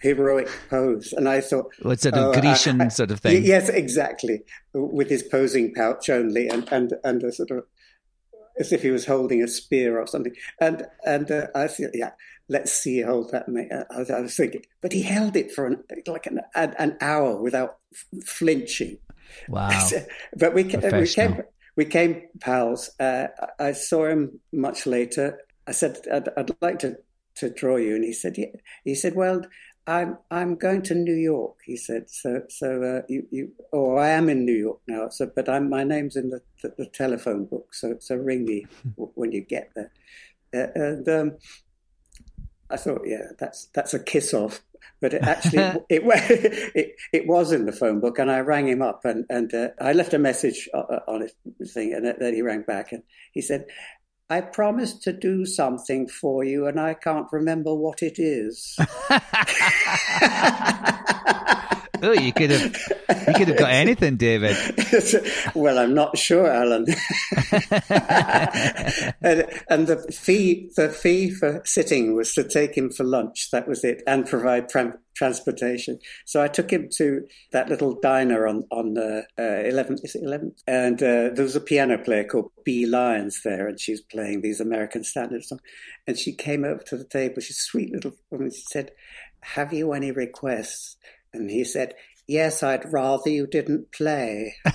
heroic 0.00 0.48
pose, 0.68 1.12
and 1.14 1.28
I 1.28 1.40
thought, 1.40 1.72
What's 1.82 2.04
it, 2.04 2.14
a 2.14 2.26
oh, 2.26 2.32
I- 2.32 2.40
Grecian 2.40 2.80
I- 2.80 2.88
sort 3.00 3.10
of 3.10 3.20
thing? 3.20 3.42
Yes, 3.44 3.68
exactly, 3.68 4.42
with 4.74 5.08
his 5.08 5.22
posing 5.22 5.72
pouch 5.74 6.10
only, 6.10 6.48
and 6.48 6.70
and 6.72 6.92
and 7.04 7.22
a 7.22 7.32
sort 7.32 7.50
of 7.50 7.64
as 8.58 8.72
if 8.72 8.82
he 8.82 8.90
was 8.90 9.06
holding 9.06 9.42
a 9.42 9.48
spear 9.48 10.00
or 10.00 10.06
something. 10.06 10.34
And 10.60 10.86
and 11.04 11.30
uh, 11.30 11.46
I 11.54 11.66
said, 11.68 11.90
yeah, 11.94 12.12
let's 12.48 12.72
see 12.72 12.96
you 12.98 13.06
hold 13.06 13.32
that. 13.32 13.48
mate. 13.48 13.70
I, 13.72 13.98
was- 13.98 14.10
I 14.10 14.20
was 14.20 14.36
thinking, 14.36 14.62
but 14.80 14.92
he 14.92 15.02
held 15.02 15.36
it 15.36 15.52
for 15.52 15.66
an, 15.66 15.84
like 16.06 16.26
an 16.26 16.40
an, 16.54 16.74
an 16.78 16.96
hour 17.00 17.40
without 17.40 17.76
flinching. 18.24 18.98
Wow. 19.48 19.88
but 20.36 20.54
we 20.54 20.64
we 20.64 21.06
came 21.08 21.42
we 21.76 21.84
came 21.84 22.22
pals. 22.40 22.90
Uh, 22.98 23.28
I 23.58 23.68
I 23.68 23.72
saw 23.72 24.06
him 24.06 24.40
much 24.52 24.86
later. 24.86 25.38
I 25.66 25.72
said, 25.72 25.98
I'd, 26.12 26.28
I'd 26.36 26.50
like 26.62 26.78
to, 26.80 26.96
to 27.36 27.50
draw 27.50 27.76
you, 27.76 27.96
and 27.96 28.04
he 28.04 28.12
said, 28.12 28.38
yeah. 28.38 28.46
He 28.84 28.94
said, 28.94 29.16
well, 29.16 29.42
I'm 29.86 30.18
I'm 30.30 30.56
going 30.56 30.82
to 30.82 30.94
New 30.94 31.14
York. 31.14 31.58
He 31.64 31.76
said, 31.76 32.10
so 32.10 32.42
so 32.48 32.82
uh, 32.82 33.02
you 33.08 33.26
you 33.30 33.52
or 33.72 34.00
I 34.00 34.08
am 34.10 34.28
in 34.28 34.44
New 34.44 34.54
York 34.54 34.80
now. 34.88 35.08
So, 35.10 35.30
but 35.34 35.48
I'm 35.48 35.70
my 35.70 35.84
name's 35.84 36.16
in 36.16 36.30
the 36.30 36.40
the, 36.62 36.74
the 36.76 36.86
telephone 36.86 37.44
book. 37.44 37.72
So 37.72 37.96
so 38.00 38.16
ring 38.16 38.44
me 38.44 38.66
when 38.96 39.32
you 39.32 39.42
get 39.42 39.70
there. 39.76 39.92
Uh, 40.54 40.68
and 40.74 41.08
um, 41.08 41.36
I 42.70 42.76
thought, 42.76 43.02
yeah, 43.04 43.28
that's 43.38 43.66
that's 43.74 43.94
a 43.94 44.00
kiss 44.00 44.34
off. 44.34 44.62
But 45.00 45.14
it 45.14 45.22
actually, 45.22 45.58
it, 45.88 46.02
it 46.74 46.96
it 47.12 47.26
was 47.28 47.52
in 47.52 47.66
the 47.66 47.72
phone 47.72 48.00
book, 48.00 48.18
and 48.18 48.30
I 48.30 48.40
rang 48.40 48.66
him 48.66 48.82
up, 48.82 49.04
and 49.04 49.24
and 49.30 49.54
uh, 49.54 49.68
I 49.80 49.92
left 49.92 50.14
a 50.14 50.18
message 50.18 50.68
on 50.74 51.28
his 51.58 51.72
thing, 51.72 51.92
and 51.92 52.06
then 52.18 52.34
he 52.34 52.42
rang 52.42 52.62
back, 52.62 52.90
and 52.90 53.02
he 53.32 53.40
said, 53.40 53.66
"I 54.28 54.40
promised 54.40 55.02
to 55.04 55.12
do 55.12 55.46
something 55.46 56.08
for 56.08 56.44
you, 56.44 56.66
and 56.66 56.80
I 56.80 56.94
can't 56.94 57.26
remember 57.32 57.74
what 57.74 58.02
it 58.02 58.18
is." 58.18 58.76
oh, 62.02 62.12
you 62.12 62.32
could 62.32 62.50
have, 62.50 62.76
you 63.28 63.34
could 63.34 63.48
have 63.48 63.58
got 63.58 63.70
anything, 63.70 64.16
David. 64.16 64.56
well, 65.54 65.78
I'm 65.78 65.94
not 65.94 66.18
sure, 66.18 66.50
Alan. 66.50 66.86
and, 69.20 69.46
and 69.68 69.86
the 69.86 70.04
fee, 70.12 70.70
the 70.76 70.88
fee 70.88 71.30
for 71.30 71.62
sitting 71.64 72.14
was 72.14 72.34
to 72.34 72.44
take 72.44 72.76
him 72.76 72.90
for 72.90 73.04
lunch. 73.04 73.50
That 73.50 73.68
was 73.68 73.84
it, 73.84 74.02
and 74.06 74.26
provide 74.26 74.68
tram- 74.68 74.98
transportation. 75.16 75.98
So 76.24 76.42
I 76.42 76.48
took 76.48 76.70
him 76.70 76.88
to 76.96 77.26
that 77.52 77.68
little 77.68 77.98
diner 78.00 78.46
on 78.46 78.64
on 78.70 78.96
uh, 78.96 79.22
uh, 79.38 79.42
11th, 79.42 80.04
is 80.04 80.14
it 80.14 80.24
11th? 80.24 80.62
And 80.66 81.02
uh, 81.02 81.30
there 81.34 81.44
was 81.44 81.56
a 81.56 81.60
piano 81.60 81.98
player 81.98 82.24
called 82.24 82.52
B. 82.64 82.86
Lyons 82.86 83.40
there, 83.44 83.66
and 83.66 83.80
she 83.80 83.92
was 83.92 84.00
playing 84.00 84.42
these 84.42 84.60
American 84.60 85.04
standard 85.04 85.44
songs. 85.44 85.62
And 86.06 86.18
she 86.18 86.32
came 86.32 86.64
over 86.64 86.82
to 86.84 86.96
the 86.96 87.04
table. 87.04 87.40
She's 87.40 87.58
a 87.58 87.60
sweet 87.60 87.92
little 87.92 88.12
woman. 88.30 88.50
She 88.50 88.62
said, 88.70 88.92
"Have 89.40 89.72
you 89.72 89.92
any 89.92 90.12
requests?" 90.12 90.96
And 91.32 91.50
he 91.50 91.64
said, 91.64 91.94
Yes, 92.28 92.62
I'd 92.62 92.92
rather 92.92 93.30
you 93.30 93.46
didn't 93.46 93.92
play. 93.92 94.56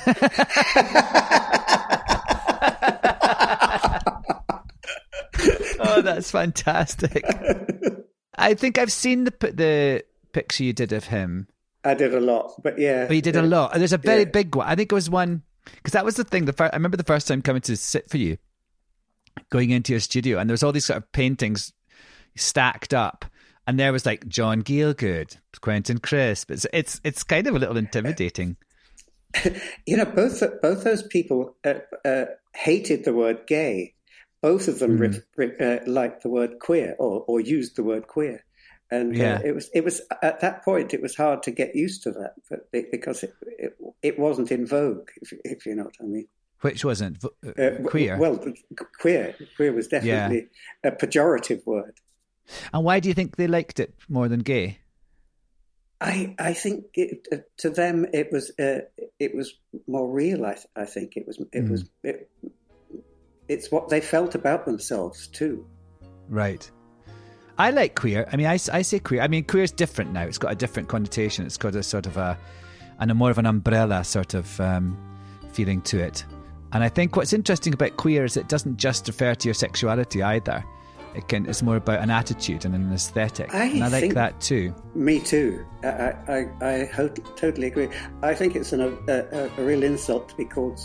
Oh, 5.83 6.01
that's 6.01 6.31
fantastic. 6.31 7.23
I 8.35 8.53
think 8.53 8.77
I've 8.77 8.91
seen 8.91 9.25
the 9.25 9.33
the 9.53 10.03
picture 10.33 10.63
you 10.63 10.73
did 10.73 10.91
of 10.91 11.05
him. 11.05 11.47
I 11.83 11.93
did 11.93 12.13
a 12.13 12.19
lot, 12.19 12.53
but 12.61 12.77
yeah. 12.77 13.07
But 13.07 13.15
you 13.15 13.21
did 13.21 13.35
a 13.35 13.41
lot. 13.41 13.73
And 13.73 13.81
There's 13.81 13.93
a 13.93 13.97
very 13.97 14.23
Yeah. 14.23 14.29
big 14.29 14.55
one. 14.55 14.67
I 14.67 14.75
think 14.75 14.91
it 14.91 14.95
was 14.95 15.09
one 15.09 15.43
because 15.65 15.93
that 15.93 16.05
was 16.05 16.15
the 16.15 16.23
thing. 16.23 16.45
The 16.45 16.53
first, 16.53 16.73
I 16.73 16.77
remember 16.77 16.97
the 16.97 17.03
first 17.03 17.27
time 17.27 17.41
coming 17.41 17.61
to 17.63 17.75
sit 17.75 18.09
for 18.09 18.17
you, 18.17 18.37
going 19.49 19.71
into 19.71 19.93
your 19.93 19.99
studio, 19.99 20.37
and 20.37 20.49
there 20.49 20.53
was 20.53 20.63
all 20.63 20.71
these 20.71 20.85
sort 20.85 20.97
of 20.97 21.11
paintings 21.11 21.73
stacked 22.35 22.93
up, 22.93 23.25
and 23.67 23.79
there 23.79 23.91
was 23.91 24.05
like 24.05 24.27
John 24.27 24.63
Gielgud, 24.63 25.37
Quentin 25.61 25.99
Crisp. 25.99 26.51
It's 26.51 26.65
it's 26.73 27.01
it's 27.03 27.23
kind 27.23 27.47
of 27.47 27.55
a 27.55 27.59
little 27.59 27.77
intimidating. 27.77 28.57
you 29.85 29.97
know, 29.97 30.05
both 30.05 30.43
both 30.61 30.83
those 30.83 31.03
people 31.03 31.55
uh, 31.63 31.75
uh, 32.05 32.25
hated 32.55 33.05
the 33.05 33.13
word 33.13 33.47
gay. 33.47 33.93
Both 34.41 34.67
of 34.67 34.79
them 34.79 34.97
mm. 34.97 35.61
uh, 35.61 35.83
liked 35.85 36.23
the 36.23 36.29
word 36.29 36.57
queer 36.59 36.95
or, 36.97 37.23
or 37.27 37.39
used 37.39 37.75
the 37.75 37.83
word 37.83 38.07
queer, 38.07 38.43
and 38.91 39.19
uh, 39.19 39.39
it 39.43 39.55
was 39.55 39.69
it 39.73 39.83
was 39.83 40.01
at 40.21 40.41
that 40.41 40.63
point 40.63 40.93
it 40.93 41.01
was 41.01 41.15
hard 41.15 41.41
to 41.43 41.51
get 41.51 41.75
used 41.75 42.03
to 42.03 42.11
that 42.11 42.33
but 42.49 42.69
because 42.91 43.23
it 43.23 43.33
it, 43.57 43.77
it 44.01 44.19
wasn't 44.19 44.51
in 44.51 44.65
vogue, 44.65 45.09
if, 45.21 45.33
if 45.43 45.65
you 45.65 45.75
know 45.75 45.83
what 45.83 45.95
I 45.99 46.03
mean. 46.03 46.27
Which 46.61 46.85
wasn't 46.85 47.23
uh, 47.25 47.71
queer. 47.87 48.17
Well, 48.17 48.39
queer 48.99 49.35
queer 49.55 49.73
was 49.73 49.87
definitely 49.87 50.47
yeah. 50.83 50.91
a 50.91 50.95
pejorative 50.95 51.65
word. 51.65 51.95
And 52.71 52.83
why 52.83 52.99
do 52.99 53.09
you 53.09 53.15
think 53.15 53.35
they 53.35 53.47
liked 53.47 53.79
it 53.79 53.95
more 54.07 54.27
than 54.27 54.41
gay? 54.41 54.79
I 55.99 56.35
I 56.37 56.53
think 56.53 56.85
it, 56.93 57.27
uh, 57.31 57.37
to 57.57 57.69
them 57.71 58.05
it 58.13 58.31
was 58.31 58.51
uh, 58.59 58.81
it 59.19 59.35
was 59.35 59.53
more 59.87 60.07
real. 60.07 60.45
I, 60.45 60.57
I 60.75 60.85
think 60.85 61.17
it 61.17 61.25
was 61.25 61.39
it 61.51 61.65
mm. 61.65 61.69
was 61.69 61.89
it, 62.03 62.29
it's 63.47 63.71
what 63.71 63.89
they 63.89 64.01
felt 64.01 64.35
about 64.35 64.65
themselves 64.65 65.27
too. 65.27 65.65
Right. 66.29 66.69
I 67.61 67.69
like 67.69 67.93
queer. 67.93 68.27
I 68.33 68.37
mean, 68.37 68.47
I, 68.47 68.53
I 68.53 68.81
say 68.81 68.97
queer. 68.97 69.21
I 69.21 69.27
mean, 69.27 69.43
queer 69.43 69.61
is 69.61 69.71
different 69.71 70.11
now. 70.11 70.23
It's 70.23 70.39
got 70.39 70.51
a 70.51 70.55
different 70.55 70.89
connotation. 70.89 71.45
It's 71.45 71.57
got 71.57 71.75
a 71.75 71.83
sort 71.83 72.07
of 72.07 72.17
a 72.17 72.35
and 72.99 73.11
a 73.11 73.13
more 73.13 73.29
of 73.29 73.37
an 73.37 73.45
umbrella 73.45 74.03
sort 74.03 74.33
of 74.33 74.59
um, 74.59 74.97
feeling 75.51 75.79
to 75.83 75.99
it. 75.99 76.25
And 76.71 76.83
I 76.83 76.89
think 76.89 77.15
what's 77.15 77.33
interesting 77.33 77.75
about 77.75 77.97
queer 77.97 78.25
is 78.25 78.35
it 78.35 78.49
doesn't 78.49 78.77
just 78.77 79.07
refer 79.07 79.35
to 79.35 79.47
your 79.47 79.53
sexuality 79.53 80.23
either. 80.23 80.65
It 81.13 81.27
can. 81.27 81.45
It's 81.45 81.61
more 81.61 81.75
about 81.75 81.99
an 81.99 82.09
attitude 82.09 82.65
and 82.65 82.73
an 82.73 82.91
aesthetic. 82.91 83.53
I 83.53 83.65
and 83.65 83.83
I 83.83 83.89
like 83.89 84.15
that 84.15 84.41
too. 84.41 84.73
Me 84.95 85.19
too. 85.19 85.63
I 85.83 86.15
I, 86.27 86.47
I 86.61 87.09
totally 87.35 87.67
agree. 87.67 87.89
I 88.23 88.33
think 88.33 88.55
it's 88.55 88.73
an, 88.73 88.81
a, 88.81 89.13
a, 89.13 89.51
a 89.55 89.63
real 89.63 89.83
insult 89.83 90.29
to 90.29 90.35
be 90.35 90.45
called 90.45 90.81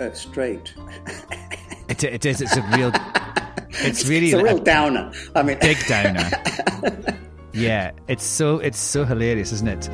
uh, 0.00 0.10
straight. 0.10 0.74
it, 1.88 2.02
it 2.02 2.26
is. 2.26 2.40
It's 2.40 2.56
a 2.56 2.62
real. 2.76 2.90
It's 3.80 4.06
really 4.06 4.26
it's 4.26 4.34
a 4.34 4.42
real 4.42 4.60
a, 4.60 4.64
downer. 4.64 5.12
I 5.34 5.42
mean, 5.42 5.58
big 5.60 5.78
downer. 5.86 6.30
yeah, 7.52 7.92
it's 8.08 8.24
so 8.24 8.58
it's 8.58 8.78
so 8.78 9.04
hilarious, 9.04 9.52
isn't 9.52 9.68
it? 9.68 9.90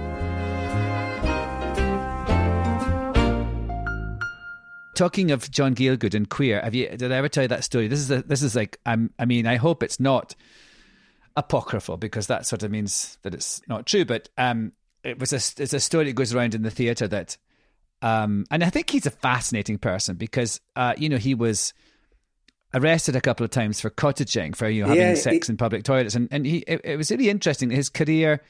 talking 4.95 5.31
of 5.31 5.51
John 5.51 5.75
Gielgud 5.75 6.15
and 6.15 6.29
queer, 6.29 6.61
have 6.61 6.75
you? 6.75 6.89
Did 6.89 7.11
I 7.13 7.17
ever 7.17 7.29
tell 7.29 7.43
you 7.43 7.49
that 7.49 7.65
story? 7.65 7.89
This 7.89 7.99
is 7.99 8.11
a, 8.11 8.23
this 8.23 8.43
is 8.43 8.55
like 8.55 8.79
I'm, 8.87 9.11
I 9.19 9.25
mean, 9.25 9.47
I 9.47 9.57
hope 9.57 9.83
it's 9.83 9.99
not 9.99 10.35
apocryphal 11.37 11.97
because 11.97 12.27
that 12.27 12.47
sort 12.47 12.63
of 12.63 12.71
means 12.71 13.19
that 13.23 13.35
it's 13.35 13.61
not 13.69 13.87
true. 13.87 14.05
But 14.05 14.29
um, 14.39 14.73
it 15.03 15.19
was 15.19 15.33
a 15.33 15.63
it's 15.63 15.73
a 15.73 15.81
story 15.81 16.05
that 16.07 16.13
goes 16.15 16.35
around 16.35 16.55
in 16.55 16.63
the 16.63 16.71
theatre 16.71 17.09
that, 17.09 17.37
um, 18.01 18.45
and 18.51 18.63
I 18.63 18.71
think 18.71 18.91
he's 18.91 19.07
a 19.07 19.11
fascinating 19.11 19.79
person 19.79 20.17
because 20.17 20.61
uh, 20.77 20.95
you 20.97 21.09
know 21.09 21.19
he 21.19 21.35
was 21.35 21.73
arrested 22.75 23.15
a 23.15 23.21
couple 23.21 23.45
of 23.45 23.51
times 23.51 23.81
for 23.81 23.91
cottaging 23.91 24.55
for 24.55 24.69
you 24.69 24.83
know 24.83 24.89
having 24.89 25.03
yeah, 25.03 25.15
sex 25.15 25.49
in 25.49 25.57
public 25.57 25.85
toilets 25.85 26.15
and 26.15 26.29
and 26.31 26.47
he 26.47 26.59
it, 26.67 26.81
it 26.85 26.97
was 26.97 27.11
really 27.11 27.29
interesting 27.29 27.71
his 27.71 27.89
career 27.89 28.41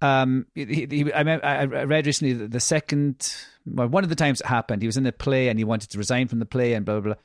um, 0.00 0.46
he, 0.54 0.86
he, 0.88 1.12
I, 1.12 1.22
I, 1.22 1.64
read 1.64 2.06
recently 2.06 2.32
that 2.34 2.52
the 2.52 2.60
second, 2.60 3.34
well, 3.66 3.88
one 3.88 4.04
of 4.04 4.10
the 4.10 4.16
times 4.16 4.40
it 4.40 4.46
happened, 4.46 4.82
he 4.82 4.86
was 4.86 4.96
in 4.96 5.06
a 5.06 5.12
play 5.12 5.48
and 5.48 5.58
he 5.58 5.64
wanted 5.64 5.90
to 5.90 5.98
resign 5.98 6.28
from 6.28 6.38
the 6.38 6.46
play 6.46 6.74
and 6.74 6.86
blah, 6.86 7.00
blah, 7.00 7.14
blah. 7.14 7.22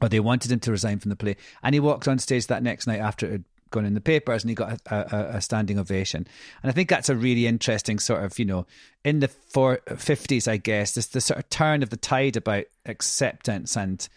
Or 0.00 0.08
they 0.08 0.20
wanted 0.20 0.50
him 0.50 0.60
to 0.60 0.70
resign 0.70 0.98
from 0.98 1.10
the 1.10 1.16
play. 1.16 1.36
And 1.62 1.74
he 1.74 1.80
walked 1.80 2.08
on 2.08 2.18
stage 2.18 2.46
that 2.46 2.62
next 2.62 2.86
night 2.86 3.00
after 3.00 3.26
it 3.26 3.32
had 3.32 3.44
gone 3.70 3.84
in 3.84 3.94
the 3.94 4.00
papers 4.00 4.42
and 4.42 4.48
he 4.48 4.54
got 4.54 4.80
a, 4.86 4.96
a, 4.96 5.36
a 5.36 5.40
standing 5.40 5.78
ovation. 5.78 6.26
And 6.62 6.70
I 6.70 6.72
think 6.72 6.88
that's 6.88 7.10
a 7.10 7.16
really 7.16 7.46
interesting 7.46 7.98
sort 7.98 8.24
of, 8.24 8.38
you 8.38 8.46
know, 8.46 8.66
in 9.04 9.20
the 9.20 9.28
four, 9.28 9.80
50s, 9.86 10.48
I 10.48 10.56
guess, 10.56 10.92
this 10.92 11.08
the 11.08 11.20
sort 11.20 11.38
of 11.38 11.50
turn 11.50 11.82
of 11.82 11.90
the 11.90 11.96
tide 11.98 12.36
about 12.36 12.64
acceptance 12.86 13.76
and 13.76 14.08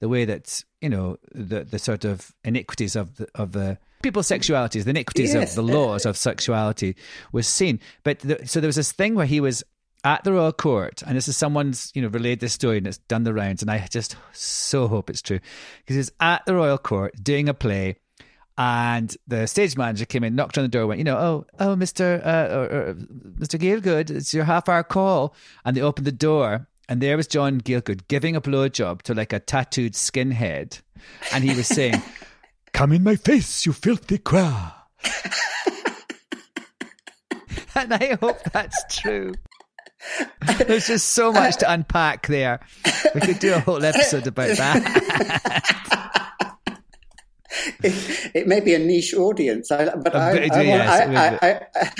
the 0.00 0.08
way 0.08 0.26
that, 0.26 0.62
you 0.84 0.90
know, 0.90 1.16
the, 1.32 1.64
the 1.64 1.78
sort 1.78 2.04
of 2.04 2.32
iniquities 2.44 2.94
of 2.94 3.16
the, 3.16 3.26
of 3.34 3.52
the, 3.52 3.78
people's 4.02 4.28
sexualities, 4.28 4.84
the 4.84 4.90
iniquities 4.90 5.32
yes. 5.32 5.50
of 5.50 5.56
the 5.56 5.72
laws 5.72 6.04
of 6.04 6.14
sexuality 6.16 6.94
was 7.32 7.48
seen. 7.48 7.80
But 8.02 8.18
the, 8.20 8.46
so 8.46 8.60
there 8.60 8.68
was 8.68 8.76
this 8.76 8.92
thing 8.92 9.14
where 9.14 9.26
he 9.26 9.40
was 9.40 9.64
at 10.04 10.22
the 10.24 10.32
royal 10.32 10.52
court, 10.52 11.02
and 11.06 11.16
this 11.16 11.28
is 11.28 11.36
someone's 11.36 11.90
you 11.94 12.02
know 12.02 12.08
relayed 12.08 12.40
this 12.40 12.52
story 12.52 12.76
and 12.78 12.86
it's 12.86 12.98
done 13.08 13.24
the 13.24 13.32
rounds, 13.32 13.62
and 13.62 13.70
I 13.70 13.86
just 13.90 14.16
so 14.32 14.86
hope 14.88 15.08
it's 15.08 15.22
true 15.22 15.40
because 15.78 15.96
he's 15.96 16.12
at 16.20 16.44
the 16.44 16.54
royal 16.54 16.78
court 16.78 17.14
doing 17.22 17.48
a 17.48 17.54
play. 17.54 17.96
And 18.56 19.16
the 19.26 19.46
stage 19.46 19.76
manager 19.76 20.04
came 20.04 20.22
in, 20.22 20.36
knocked 20.36 20.58
on 20.58 20.64
the 20.64 20.68
door, 20.68 20.86
went, 20.86 20.98
you 20.98 21.04
know, 21.04 21.18
oh, 21.18 21.46
oh, 21.58 21.74
Mister, 21.74 22.22
uh, 22.24 22.54
or, 22.54 22.64
or, 22.64 22.96
Mister 23.36 23.58
Gielgud, 23.58 24.10
it's 24.10 24.32
your 24.32 24.44
half-hour 24.44 24.84
call. 24.84 25.34
And 25.64 25.76
they 25.76 25.80
opened 25.80 26.06
the 26.06 26.12
door, 26.12 26.68
and 26.88 27.00
there 27.00 27.16
was 27.16 27.26
John 27.26 27.60
Gielgud 27.60 28.08
giving 28.08 28.36
a 28.36 28.40
blowjob 28.40 29.02
to 29.02 29.14
like 29.14 29.32
a 29.32 29.40
tattooed 29.40 29.94
skinhead, 29.94 30.80
and 31.32 31.44
he 31.44 31.54
was 31.54 31.66
saying, 31.66 32.02
Come 32.72 32.92
in 32.92 33.02
my 33.04 33.16
face, 33.16 33.64
you 33.64 33.72
filthy 33.72 34.18
queer. 34.18 34.72
and 37.76 37.94
I 37.94 38.16
hope 38.20 38.42
that's 38.52 38.84
true. 38.96 39.32
There's 40.66 40.88
just 40.88 41.10
so 41.10 41.32
much 41.32 41.56
to 41.58 41.72
unpack 41.72 42.26
there. 42.26 42.60
We 43.14 43.20
could 43.20 43.38
do 43.38 43.54
a 43.54 43.60
whole 43.60 43.84
episode 43.84 44.26
about 44.26 44.56
that. 44.56 46.02
it, 47.82 48.30
it, 48.34 48.46
may 48.48 48.60
be 48.60 48.74
a 48.74 48.78
niche 48.78 49.14
audience, 49.14 49.68
but 49.68 50.14
I, 50.14 50.30
I, 50.30 50.62
yes, 50.62 51.40
I, 51.42 51.66
I, 51.80 51.90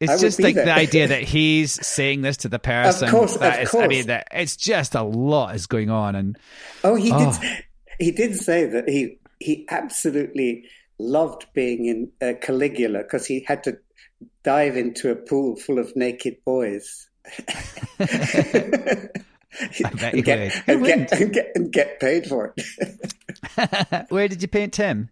it's 0.00 0.20
just 0.20 0.40
like 0.40 0.54
there. 0.54 0.64
the 0.64 0.74
idea 0.74 1.08
that 1.08 1.22
he's 1.22 1.86
saying 1.86 2.22
this 2.22 2.38
to 2.38 2.48
the 2.48 2.58
person. 2.58 3.08
Of 3.08 3.10
course, 3.10 3.36
of 3.36 3.42
is, 3.42 3.68
course. 3.68 3.84
I 3.84 3.88
mean, 3.88 4.06
that 4.06 4.28
it's 4.32 4.56
just 4.56 4.94
a 4.94 5.02
lot 5.02 5.54
is 5.54 5.66
going 5.66 5.90
on, 5.90 6.14
and 6.14 6.38
oh, 6.82 6.94
he 6.94 7.10
oh. 7.12 7.38
did. 7.40 7.64
He 7.98 8.12
did 8.12 8.36
say 8.36 8.64
that 8.64 8.88
he 8.88 9.18
he 9.40 9.66
absolutely 9.68 10.64
loved 10.98 11.46
being 11.54 11.86
in 11.86 12.12
uh, 12.26 12.34
Caligula 12.40 13.00
because 13.00 13.26
he 13.26 13.44
had 13.46 13.64
to 13.64 13.78
dive 14.42 14.76
into 14.76 15.10
a 15.10 15.16
pool 15.16 15.56
full 15.56 15.78
of 15.78 15.94
naked 15.96 16.36
boys. 16.44 17.08
and, 17.98 18.08
get, 19.98 20.14
and, 20.14 20.24
get, 20.24 20.62
and, 20.66 21.32
get, 21.32 21.52
and 21.54 21.72
get 21.72 22.00
paid 22.00 22.26
for 22.26 22.54
it. 22.56 24.06
Where 24.10 24.28
did 24.28 24.42
you 24.42 24.48
paint 24.48 24.76
him? 24.76 25.10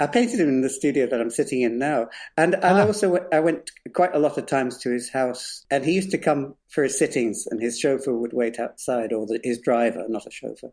I 0.00 0.06
painted 0.06 0.40
him 0.40 0.48
in 0.48 0.62
the 0.62 0.70
studio 0.70 1.06
that 1.06 1.20
I'm 1.20 1.30
sitting 1.30 1.60
in 1.60 1.78
now, 1.78 2.08
and 2.36 2.54
and 2.54 2.64
ah. 2.64 2.86
also 2.86 3.18
I 3.30 3.40
went 3.40 3.70
quite 3.92 4.14
a 4.14 4.18
lot 4.18 4.38
of 4.38 4.46
times 4.46 4.78
to 4.78 4.90
his 4.90 5.10
house, 5.10 5.64
and 5.70 5.84
he 5.84 5.92
used 5.92 6.10
to 6.12 6.18
come 6.18 6.54
for 6.68 6.82
his 6.82 6.98
sittings, 6.98 7.46
and 7.46 7.60
his 7.60 7.78
chauffeur 7.78 8.16
would 8.16 8.32
wait 8.32 8.58
outside, 8.58 9.12
or 9.12 9.26
the, 9.26 9.38
his 9.44 9.60
driver, 9.60 10.06
not 10.08 10.26
a 10.26 10.30
chauffeur, 10.30 10.72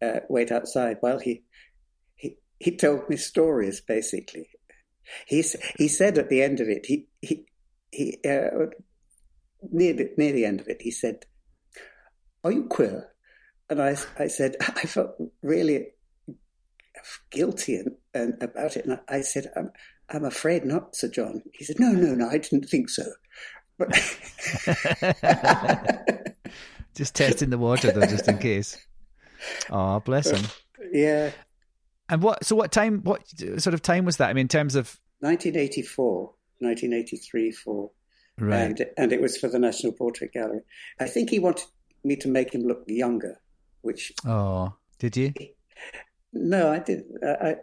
uh, 0.00 0.20
wait 0.28 0.50
outside 0.50 0.96
while 1.00 1.18
he 1.18 1.44
he 2.62 2.76
told 2.76 3.08
me 3.10 3.16
stories 3.16 3.80
basically. 3.80 4.48
He 5.26 5.44
he 5.76 5.88
said 5.88 6.16
at 6.16 6.28
the 6.28 6.42
end 6.42 6.60
of 6.60 6.68
it, 6.68 6.86
he 6.86 7.08
he 7.20 7.44
he 7.90 8.18
uh, 8.24 8.70
near 9.70 9.92
the, 9.94 10.10
near 10.16 10.32
the 10.32 10.44
end 10.44 10.60
of 10.60 10.68
it, 10.68 10.80
he 10.80 10.92
said, 10.92 11.26
"Are 12.44 12.52
you 12.52 12.64
queer?" 12.64 13.10
And 13.68 13.82
I 13.82 13.96
I 14.18 14.28
said 14.28 14.56
I 14.60 14.86
felt 14.86 15.16
really 15.42 15.88
guilty 17.30 17.76
and, 17.76 17.92
and 18.14 18.42
about 18.42 18.76
it, 18.76 18.86
and 18.86 18.98
I 19.08 19.20
said, 19.20 19.50
"I'm 19.56 19.70
I'm 20.08 20.24
afraid 20.24 20.64
not, 20.64 20.96
Sir 20.96 21.08
John." 21.08 21.42
He 21.52 21.64
said, 21.64 21.78
"No, 21.78 21.90
no, 21.90 22.14
no, 22.14 22.28
I 22.28 22.38
didn't 22.38 22.68
think 22.68 22.88
so." 22.88 23.04
But 23.78 23.90
just 26.94 27.14
testing 27.14 27.50
the 27.50 27.58
water 27.58 27.90
though, 27.90 28.06
just 28.06 28.28
in 28.28 28.38
case. 28.38 28.78
Oh, 29.70 30.00
bless 30.00 30.30
him. 30.30 30.44
Yeah. 30.92 31.30
And 32.08 32.22
what? 32.22 32.44
So 32.44 32.56
what 32.56 32.72
time? 32.72 33.00
What 33.02 33.22
sort 33.58 33.74
of 33.74 33.82
time 33.82 34.04
was 34.04 34.18
that? 34.18 34.30
I 34.30 34.32
mean, 34.32 34.42
in 34.42 34.48
terms 34.48 34.74
of 34.74 34.98
1984, 35.20 36.34
1983, 36.58 37.52
four. 37.52 37.90
Right. 38.38 38.60
And, 38.60 38.86
and 38.96 39.12
it 39.12 39.20
was 39.20 39.36
for 39.36 39.48
the 39.48 39.58
National 39.58 39.92
Portrait 39.92 40.32
Gallery. 40.32 40.60
I 40.98 41.06
think 41.06 41.30
he 41.30 41.38
wanted 41.38 41.66
me 42.02 42.16
to 42.16 42.28
make 42.28 42.54
him 42.54 42.62
look 42.62 42.84
younger, 42.86 43.40
which. 43.82 44.12
Oh, 44.26 44.74
did 44.98 45.16
you? 45.16 45.32
No, 46.32 46.72
I 46.72 46.78
didn't. 46.78 47.24
I, 47.24 47.56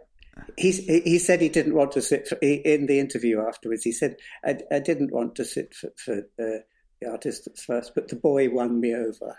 he 0.56 0.72
he 0.72 1.18
said 1.18 1.40
he 1.40 1.48
didn't 1.48 1.74
want 1.74 1.92
to 1.92 2.02
sit 2.02 2.28
for, 2.28 2.38
he, 2.40 2.54
in 2.54 2.86
the 2.86 2.98
interview 2.98 3.44
afterwards. 3.46 3.84
He 3.84 3.92
said 3.92 4.16
I, 4.44 4.58
I 4.70 4.78
didn't 4.78 5.12
want 5.12 5.34
to 5.36 5.44
sit 5.44 5.74
for, 5.74 5.90
for 5.96 6.18
uh, 6.38 6.60
the 7.00 7.10
artist 7.10 7.46
at 7.46 7.58
first, 7.58 7.92
but 7.94 8.08
the 8.08 8.16
boy 8.16 8.50
won 8.50 8.80
me 8.80 8.94
over. 8.94 9.36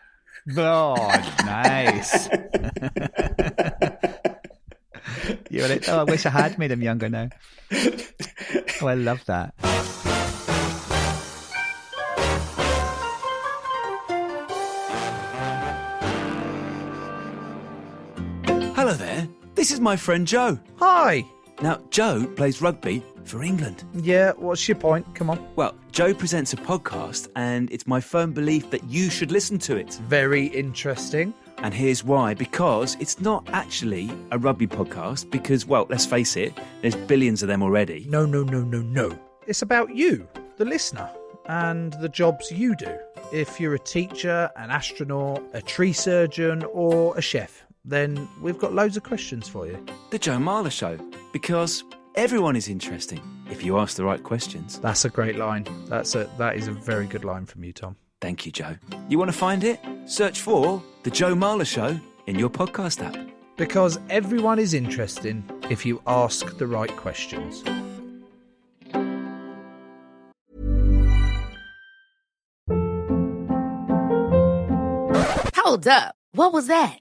Oh, 0.58 0.96
nice. 1.46 2.28
you 5.50 5.62
were 5.62 5.68
like, 5.68 5.90
oh, 5.90 6.00
I 6.00 6.04
wish 6.04 6.26
I 6.26 6.30
had 6.30 6.58
made 6.58 6.72
him 6.72 6.82
younger 6.82 7.10
now. 7.10 7.30
Oh, 8.82 8.88
I 8.88 8.96
love 8.96 9.24
that. 9.26 9.54
This 19.62 19.70
is 19.70 19.80
my 19.80 19.96
friend 19.96 20.26
Joe. 20.26 20.60
Hi. 20.80 21.24
Now, 21.62 21.80
Joe 21.92 22.26
plays 22.36 22.64
rugby 22.64 23.04
for 23.26 23.44
England. 23.44 23.84
Yeah, 23.94 24.32
what's 24.32 24.68
your 24.68 24.76
point? 24.76 25.14
Come 25.14 25.30
on. 25.30 25.38
Well, 25.56 25.76
Joe 25.92 26.16
presents 26.16 26.52
a 26.54 26.56
podcast, 26.56 27.30
and 27.36 27.72
it's 27.72 27.86
my 27.86 28.02
firm 28.02 28.34
belief 28.34 28.72
that 28.72 28.84
you 28.86 29.12
should 29.12 29.32
listen 29.32 29.60
to 29.60 29.76
it. 29.76 29.94
Very 30.08 30.48
interesting. 30.48 31.36
And 31.60 31.76
here's 31.76 32.04
why 32.04 32.34
because 32.34 32.98
it's 33.00 33.22
not 33.22 33.48
actually 33.54 34.10
a 34.32 34.40
rugby 34.40 34.66
podcast, 34.66 35.30
because, 35.30 35.68
well, 35.68 35.86
let's 35.92 36.08
face 36.08 36.36
it, 36.36 36.60
there's 36.82 36.96
billions 36.96 37.44
of 37.44 37.48
them 37.48 37.62
already. 37.62 38.08
No, 38.10 38.26
no, 38.26 38.42
no, 38.42 38.64
no, 38.64 38.82
no. 38.82 39.16
It's 39.46 39.62
about 39.62 39.96
you, 39.96 40.28
the 40.58 40.66
listener, 40.66 41.08
and 41.46 41.94
the 42.02 42.10
jobs 42.10 42.52
you 42.52 42.76
do. 42.78 42.98
If 43.32 43.60
you're 43.60 43.76
a 43.76 43.80
teacher, 43.80 44.50
an 44.56 44.72
astronaut, 44.72 45.44
a 45.54 45.62
tree 45.62 45.94
surgeon, 45.94 46.64
or 46.64 47.16
a 47.16 47.22
chef, 47.22 47.64
then 47.84 48.28
we've 48.42 48.58
got 48.58 48.74
loads 48.74 48.98
of 48.98 49.04
questions 49.04 49.48
for 49.48 49.66
you. 49.66 49.84
The 50.12 50.20
Joe 50.20 50.38
Marler 50.38 50.72
Show, 50.72 50.98
because 51.34 51.84
everyone 52.16 52.56
is 52.56 52.68
interesting 52.68 53.22
if 53.50 53.64
you 53.64 53.78
ask 53.78 53.98
the 53.98 54.04
right 54.04 54.22
questions. 54.22 54.80
That's 54.80 55.06
a 55.06 55.10
great 55.10 55.38
line. 55.38 55.66
That's 55.88 56.16
a 56.16 56.30
that 56.38 56.56
is 56.56 56.68
a 56.68 56.72
very 56.72 57.08
good 57.08 57.24
line 57.24 57.46
from 57.46 57.64
you, 57.64 57.74
Tom. 57.74 57.96
Thank 58.20 58.46
you, 58.46 58.52
Joe. 58.52 58.76
You 59.10 59.18
want 59.18 59.32
to 59.32 59.38
find 59.38 59.64
it? 59.64 59.80
Search 60.06 60.42
for 60.42 60.82
The 61.04 61.12
Joe 61.12 61.34
Marler 61.34 61.66
Show 61.66 62.00
in 62.28 62.38
your 62.38 62.50
podcast 62.50 63.04
app. 63.04 63.18
Because 63.58 64.00
everyone 64.10 64.60
is 64.60 64.74
interesting 64.74 65.44
if 65.70 65.86
you 65.86 66.02
ask 66.08 66.58
the 66.58 66.68
right 66.68 66.96
questions. 66.96 67.64
Hold 75.56 75.88
up. 75.88 76.16
What 76.34 76.54
was 76.54 76.68
that? 76.68 77.01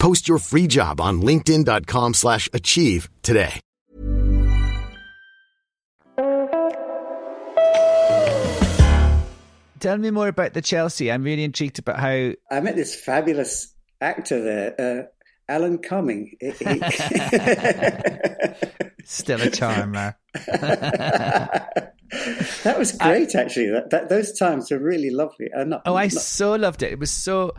Post 0.00 0.26
your 0.26 0.38
free 0.38 0.66
job 0.66 1.00
on 1.00 1.20
linkedin.com/achieve 1.22 2.16
slash 2.16 2.48
achieve 2.52 3.08
today. 3.22 3.60
Tell 9.78 9.96
me 9.96 10.10
more 10.10 10.28
about 10.28 10.52
the 10.52 10.60
Chelsea. 10.60 11.10
I'm 11.10 11.22
really 11.22 11.42
intrigued 11.42 11.78
about 11.78 11.98
how. 11.98 12.32
I 12.50 12.60
met 12.60 12.76
this 12.76 12.94
fabulous 12.94 13.74
actor 14.02 14.42
there, 14.42 14.74
uh, 14.78 15.04
Alan 15.50 15.78
Cumming. 15.78 16.36
He- 16.38 16.50
he- 16.50 16.82
Still 19.04 19.40
a 19.40 19.48
charmer. 19.48 20.16
that 20.34 21.84
was 22.76 22.92
great, 22.92 23.34
actually. 23.34 23.70
That, 23.70 23.88
that, 23.90 24.10
those 24.10 24.38
times 24.38 24.70
were 24.70 24.78
really 24.78 25.08
lovely. 25.10 25.50
Uh, 25.50 25.64
not, 25.64 25.80
Oh, 25.86 25.94
I 25.96 26.04
not- 26.04 26.12
so 26.12 26.54
loved 26.56 26.82
it. 26.82 26.92
It 26.92 26.98
was 26.98 27.10
so. 27.10 27.52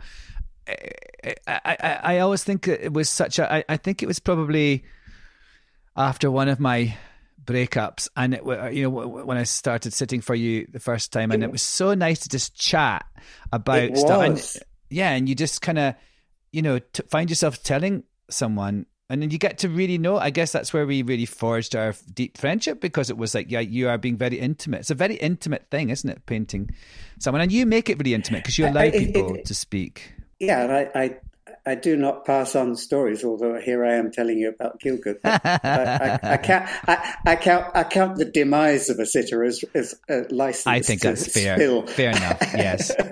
I, 0.68 1.34
I, 1.46 1.60
I 1.66 2.00
I 2.04 2.18
always 2.20 2.44
think 2.44 2.68
it 2.68 2.92
was 2.92 3.08
such 3.08 3.38
a. 3.38 3.52
I, 3.52 3.64
I 3.68 3.76
think 3.76 4.02
it 4.02 4.06
was 4.06 4.18
probably 4.18 4.84
after 5.96 6.30
one 6.30 6.48
of 6.48 6.60
my 6.60 6.96
breakups, 7.44 8.08
and 8.16 8.34
it, 8.34 8.74
you 8.74 8.84
know 8.84 8.90
when 8.90 9.36
I 9.36 9.42
started 9.44 9.92
sitting 9.92 10.20
for 10.20 10.34
you 10.34 10.66
the 10.70 10.80
first 10.80 11.12
time, 11.12 11.30
and 11.32 11.42
it 11.42 11.50
was 11.52 11.62
so 11.62 11.94
nice 11.94 12.20
to 12.20 12.28
just 12.28 12.54
chat 12.54 13.04
about 13.52 13.96
stuff. 13.96 14.22
And, 14.22 14.62
yeah, 14.90 15.10
and 15.10 15.28
you 15.28 15.34
just 15.34 15.62
kind 15.62 15.78
of, 15.78 15.94
you 16.52 16.62
know, 16.62 16.78
t- 16.78 17.02
find 17.10 17.30
yourself 17.30 17.62
telling 17.62 18.04
someone. 18.30 18.86
And 19.10 19.20
then 19.20 19.30
you 19.30 19.36
get 19.36 19.58
to 19.58 19.68
really 19.68 19.98
know. 19.98 20.16
I 20.16 20.30
guess 20.30 20.52
that's 20.52 20.72
where 20.72 20.86
we 20.86 21.02
really 21.02 21.26
forged 21.26 21.76
our 21.76 21.94
deep 22.14 22.38
friendship 22.38 22.80
because 22.80 23.10
it 23.10 23.18
was 23.18 23.34
like, 23.34 23.50
yeah, 23.50 23.60
you 23.60 23.90
are 23.90 23.98
being 23.98 24.16
very 24.16 24.38
intimate. 24.38 24.80
It's 24.80 24.90
a 24.90 24.94
very 24.94 25.16
intimate 25.16 25.66
thing, 25.70 25.90
isn't 25.90 26.08
it? 26.08 26.24
Painting 26.24 26.70
someone, 27.18 27.42
and 27.42 27.52
you 27.52 27.66
make 27.66 27.90
it 27.90 27.98
really 27.98 28.14
intimate 28.14 28.42
because 28.42 28.56
you 28.58 28.66
allow 28.66 28.80
I- 28.80 28.84
it- 28.84 28.94
people 29.12 29.34
it- 29.34 29.44
to 29.46 29.54
speak. 29.54 30.14
Yeah, 30.42 30.64
and 30.64 30.72
I, 30.72 30.90
I, 30.92 31.16
I 31.64 31.74
do 31.76 31.96
not 31.96 32.24
pass 32.24 32.56
on 32.56 32.74
stories, 32.74 33.24
although 33.24 33.60
here 33.60 33.84
I 33.84 33.94
am 33.94 34.10
telling 34.10 34.38
you 34.38 34.48
about 34.48 34.80
Gielgud. 34.80 35.18
I, 35.22 35.38
I, 35.62 36.18
I, 36.32 36.36
count, 36.42 36.68
I, 36.88 37.14
I 37.24 37.36
count, 37.36 37.76
I 37.76 37.84
count 37.84 38.16
the 38.16 38.24
demise 38.24 38.90
of 38.90 38.98
a 38.98 39.06
sitter 39.06 39.44
as, 39.44 39.64
as 39.72 39.94
a 40.10 40.22
license. 40.30 40.66
I 40.66 40.80
think 40.80 41.02
that's 41.02 41.32
fair. 41.32 41.56
spill. 41.56 41.86
Fair 41.86 42.10
enough. 42.10 42.38
Yes. 42.54 42.92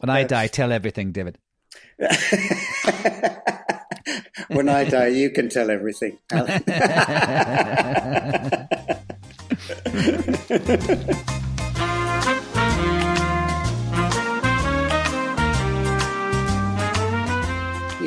When 0.00 0.10
I 0.10 0.24
die, 0.24 0.48
tell 0.48 0.72
everything, 0.72 1.12
David. 1.12 1.38
when 4.48 4.68
I 4.68 4.82
die, 4.84 5.06
you 5.08 5.30
can 5.30 5.48
tell 5.48 5.70
everything. 5.70 6.18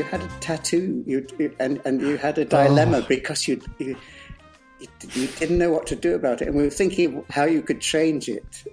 You 0.03 0.09
had 0.09 0.21
a 0.21 0.27
tattoo, 0.39 1.03
you, 1.05 1.25
you- 1.39 1.55
and 1.59 1.81
and 1.85 2.01
you 2.01 2.17
had 2.17 2.37
a 2.37 2.41
oh. 2.41 2.45
dilemma 2.45 2.97
Oh. 2.97 3.05
because 3.07 3.47
you, 3.47 3.61
you 3.79 3.95
you 5.13 5.27
didn't 5.39 5.57
know 5.57 5.71
what 5.71 5.87
to 5.87 5.95
do 5.95 6.13
about 6.13 6.41
it, 6.41 6.47
and 6.49 6.57
we 6.57 6.63
were 6.63 6.69
thinking 6.69 7.23
how 7.29 7.45
you 7.45 7.61
could 7.61 7.79
change 7.79 8.27
it. 8.27 8.63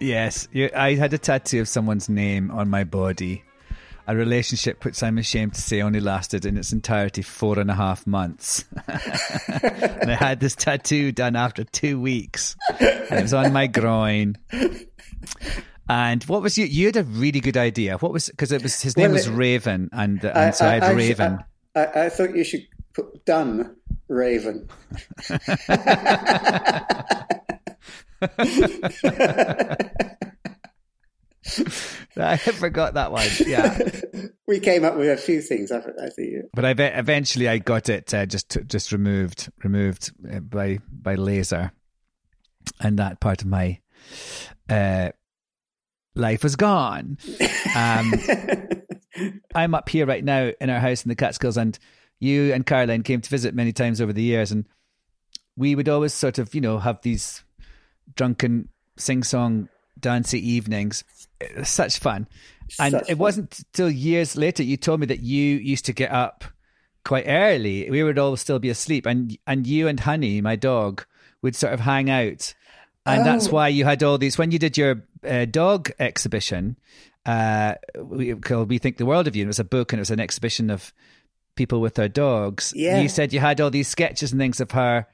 Yes, 0.00 0.48
you, 0.52 0.68
I 0.74 0.94
had 0.94 1.12
a 1.12 1.18
tattoo 1.18 1.60
of 1.60 1.68
someone's 1.68 2.08
name 2.08 2.50
on 2.50 2.68
my 2.68 2.84
body. 2.84 3.44
A 4.08 4.16
relationship 4.16 4.84
which 4.86 5.02
I'm 5.02 5.18
ashamed 5.18 5.52
to 5.54 5.60
say 5.60 5.82
only 5.82 6.00
lasted 6.00 6.46
in 6.46 6.56
its 6.56 6.72
entirety 6.72 7.20
four 7.20 7.58
and 7.58 7.70
a 7.70 7.74
half 7.74 8.06
months. 8.06 8.64
and 8.88 10.10
I 10.10 10.14
had 10.14 10.40
this 10.40 10.56
tattoo 10.56 11.12
done 11.12 11.36
after 11.36 11.62
two 11.62 12.00
weeks. 12.00 12.56
And 12.80 13.18
it 13.18 13.22
was 13.22 13.34
on 13.34 13.52
my 13.52 13.66
groin. 13.66 14.36
And 15.88 16.22
what 16.24 16.42
was 16.42 16.58
you? 16.58 16.66
You 16.66 16.86
had 16.86 16.96
a 16.96 17.04
really 17.04 17.40
good 17.40 17.56
idea. 17.56 17.96
What 17.96 18.12
was 18.12 18.28
because 18.28 18.52
it 18.52 18.62
was 18.62 18.80
his 18.80 18.96
name 18.96 19.06
Well, 19.06 19.14
was 19.14 19.28
Raven, 19.28 19.88
and, 19.92 20.22
and 20.22 20.54
so 20.54 20.66
I, 20.66 20.80
had 20.80 20.96
Raven. 20.96 21.38
I, 21.74 21.84
I, 21.84 22.04
I 22.04 22.08
thought 22.10 22.36
you 22.36 22.44
should 22.44 22.66
put 22.92 23.24
done 23.24 23.76
Raven. 24.08 24.68
I 32.20 32.36
forgot 32.36 32.94
that 32.94 33.12
one. 33.12 33.26
Yeah, 33.46 33.78
we 34.46 34.60
came 34.60 34.84
up 34.84 34.96
with 34.96 35.08
a 35.08 35.16
few 35.16 35.40
things. 35.40 35.72
I, 35.72 35.78
I 35.78 36.10
think. 36.10 36.46
but 36.52 36.64
I 36.64 36.74
ve- 36.74 36.84
eventually 36.84 37.48
I 37.48 37.58
got 37.58 37.88
it 37.88 38.12
uh, 38.12 38.26
just 38.26 38.58
just 38.66 38.92
removed 38.92 39.50
removed 39.62 40.12
uh, 40.30 40.40
by 40.40 40.80
by 40.90 41.14
laser, 41.14 41.72
and 42.80 42.98
that 42.98 43.20
part 43.20 43.40
of 43.42 43.48
my 43.48 43.80
uh, 44.68 45.10
life 46.18 46.42
was 46.42 46.56
gone. 46.56 47.18
Um, 47.76 48.12
I'm 49.54 49.74
up 49.74 49.88
here 49.88 50.06
right 50.06 50.24
now 50.24 50.50
in 50.60 50.70
our 50.70 50.80
house 50.80 51.04
in 51.04 51.08
the 51.08 51.14
Catskills, 51.16 51.56
and 51.56 51.78
you 52.20 52.52
and 52.52 52.66
Caroline 52.66 53.02
came 53.02 53.20
to 53.20 53.30
visit 53.30 53.54
many 53.54 53.72
times 53.72 54.00
over 54.00 54.12
the 54.12 54.22
years, 54.22 54.52
and 54.52 54.66
we 55.56 55.74
would 55.74 55.88
always 55.88 56.14
sort 56.14 56.38
of, 56.38 56.54
you 56.54 56.60
know, 56.60 56.78
have 56.78 57.00
these 57.02 57.42
drunken 58.14 58.68
sing 58.96 59.22
song 59.22 59.68
dancey 59.98 60.46
evenings. 60.46 61.04
It 61.40 61.56
was 61.56 61.68
such 61.68 61.98
fun. 61.98 62.28
And 62.78 62.92
Such 62.92 63.02
it 63.02 63.08
fun. 63.08 63.18
wasn't 63.18 63.60
till 63.72 63.90
years 63.90 64.36
later 64.36 64.62
you 64.62 64.76
told 64.76 65.00
me 65.00 65.06
that 65.06 65.20
you 65.20 65.56
used 65.56 65.86
to 65.86 65.92
get 65.92 66.10
up 66.12 66.44
quite 67.04 67.24
early. 67.26 67.90
We 67.90 68.02
would 68.02 68.18
all 68.18 68.36
still 68.36 68.58
be 68.58 68.68
asleep, 68.70 69.06
and 69.06 69.36
and 69.46 69.66
you 69.66 69.88
and 69.88 69.98
Honey, 70.00 70.40
my 70.40 70.56
dog, 70.56 71.04
would 71.42 71.56
sort 71.56 71.72
of 71.72 71.80
hang 71.80 72.10
out, 72.10 72.54
and 73.06 73.24
that's 73.26 73.48
Oh. 73.48 73.52
why 73.52 73.68
you 73.68 73.84
had 73.84 74.02
all 74.02 74.18
these. 74.18 74.38
When 74.38 74.50
you 74.50 74.58
did 74.58 74.76
your 74.76 75.02
uh, 75.26 75.44
dog 75.46 75.90
exhibition, 75.98 76.76
uh, 77.26 77.74
we 77.98 78.34
called 78.34 78.68
"We 78.70 78.78
Think 78.78 78.96
the 78.96 79.06
World 79.06 79.26
of 79.26 79.34
You," 79.36 79.42
and 79.42 79.48
it 79.48 79.54
was 79.56 79.58
a 79.58 79.64
book, 79.64 79.92
and 79.92 79.98
it 79.98 80.02
was 80.02 80.10
an 80.10 80.20
exhibition 80.20 80.70
of 80.70 80.92
people 81.54 81.80
with 81.80 81.94
their 81.94 82.08
dogs. 82.08 82.72
Yeah. 82.76 83.00
You 83.00 83.08
said 83.08 83.32
you 83.32 83.40
had 83.40 83.60
all 83.60 83.70
these 83.70 83.88
sketches 83.88 84.32
and 84.32 84.40
things 84.40 84.60
of 84.60 84.70
her 84.72 85.06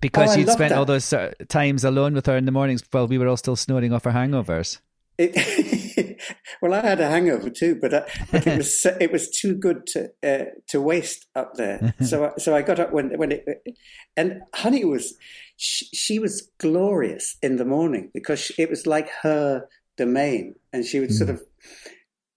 because 0.00 0.34
Oh, 0.36 0.38
you'd 0.38 0.50
spent 0.50 0.72
all 0.72 0.84
those 0.84 1.12
of 1.12 1.34
times 1.48 1.82
alone 1.84 2.14
with 2.14 2.26
her 2.26 2.36
in 2.36 2.44
the 2.44 2.52
mornings 2.52 2.82
while 2.90 3.06
we 3.08 3.18
were 3.18 3.26
all 3.28 3.36
still 3.36 3.56
snoring 3.56 3.92
off 3.92 4.06
our 4.06 4.12
hangovers. 4.12 4.78
It, 5.18 6.20
well, 6.62 6.74
I 6.74 6.80
had 6.80 7.00
a 7.00 7.08
hangover 7.08 7.48
too, 7.50 7.76
but, 7.80 7.94
uh, 7.94 8.04
but 8.32 8.46
it 8.46 8.56
was 8.56 8.84
it 9.00 9.12
was 9.12 9.30
too 9.30 9.54
good 9.54 9.86
to 9.88 10.10
uh, 10.22 10.44
to 10.68 10.80
waste 10.80 11.26
up 11.34 11.54
there. 11.54 11.94
So 12.04 12.32
so 12.38 12.54
I 12.56 12.62
got 12.62 12.78
up 12.80 12.92
when 12.92 13.16
when 13.18 13.32
it 13.32 13.46
and 14.16 14.42
Honey 14.54 14.84
was 14.84 15.14
she, 15.56 15.86
she 15.86 16.18
was 16.18 16.50
glorious 16.58 17.36
in 17.42 17.56
the 17.56 17.64
morning 17.64 18.10
because 18.12 18.50
it 18.58 18.70
was 18.70 18.86
like 18.86 19.08
her 19.22 19.68
domain, 19.96 20.56
and 20.72 20.84
she 20.84 21.00
would 21.00 21.10
mm. 21.10 21.18
sort 21.18 21.30
of 21.30 21.42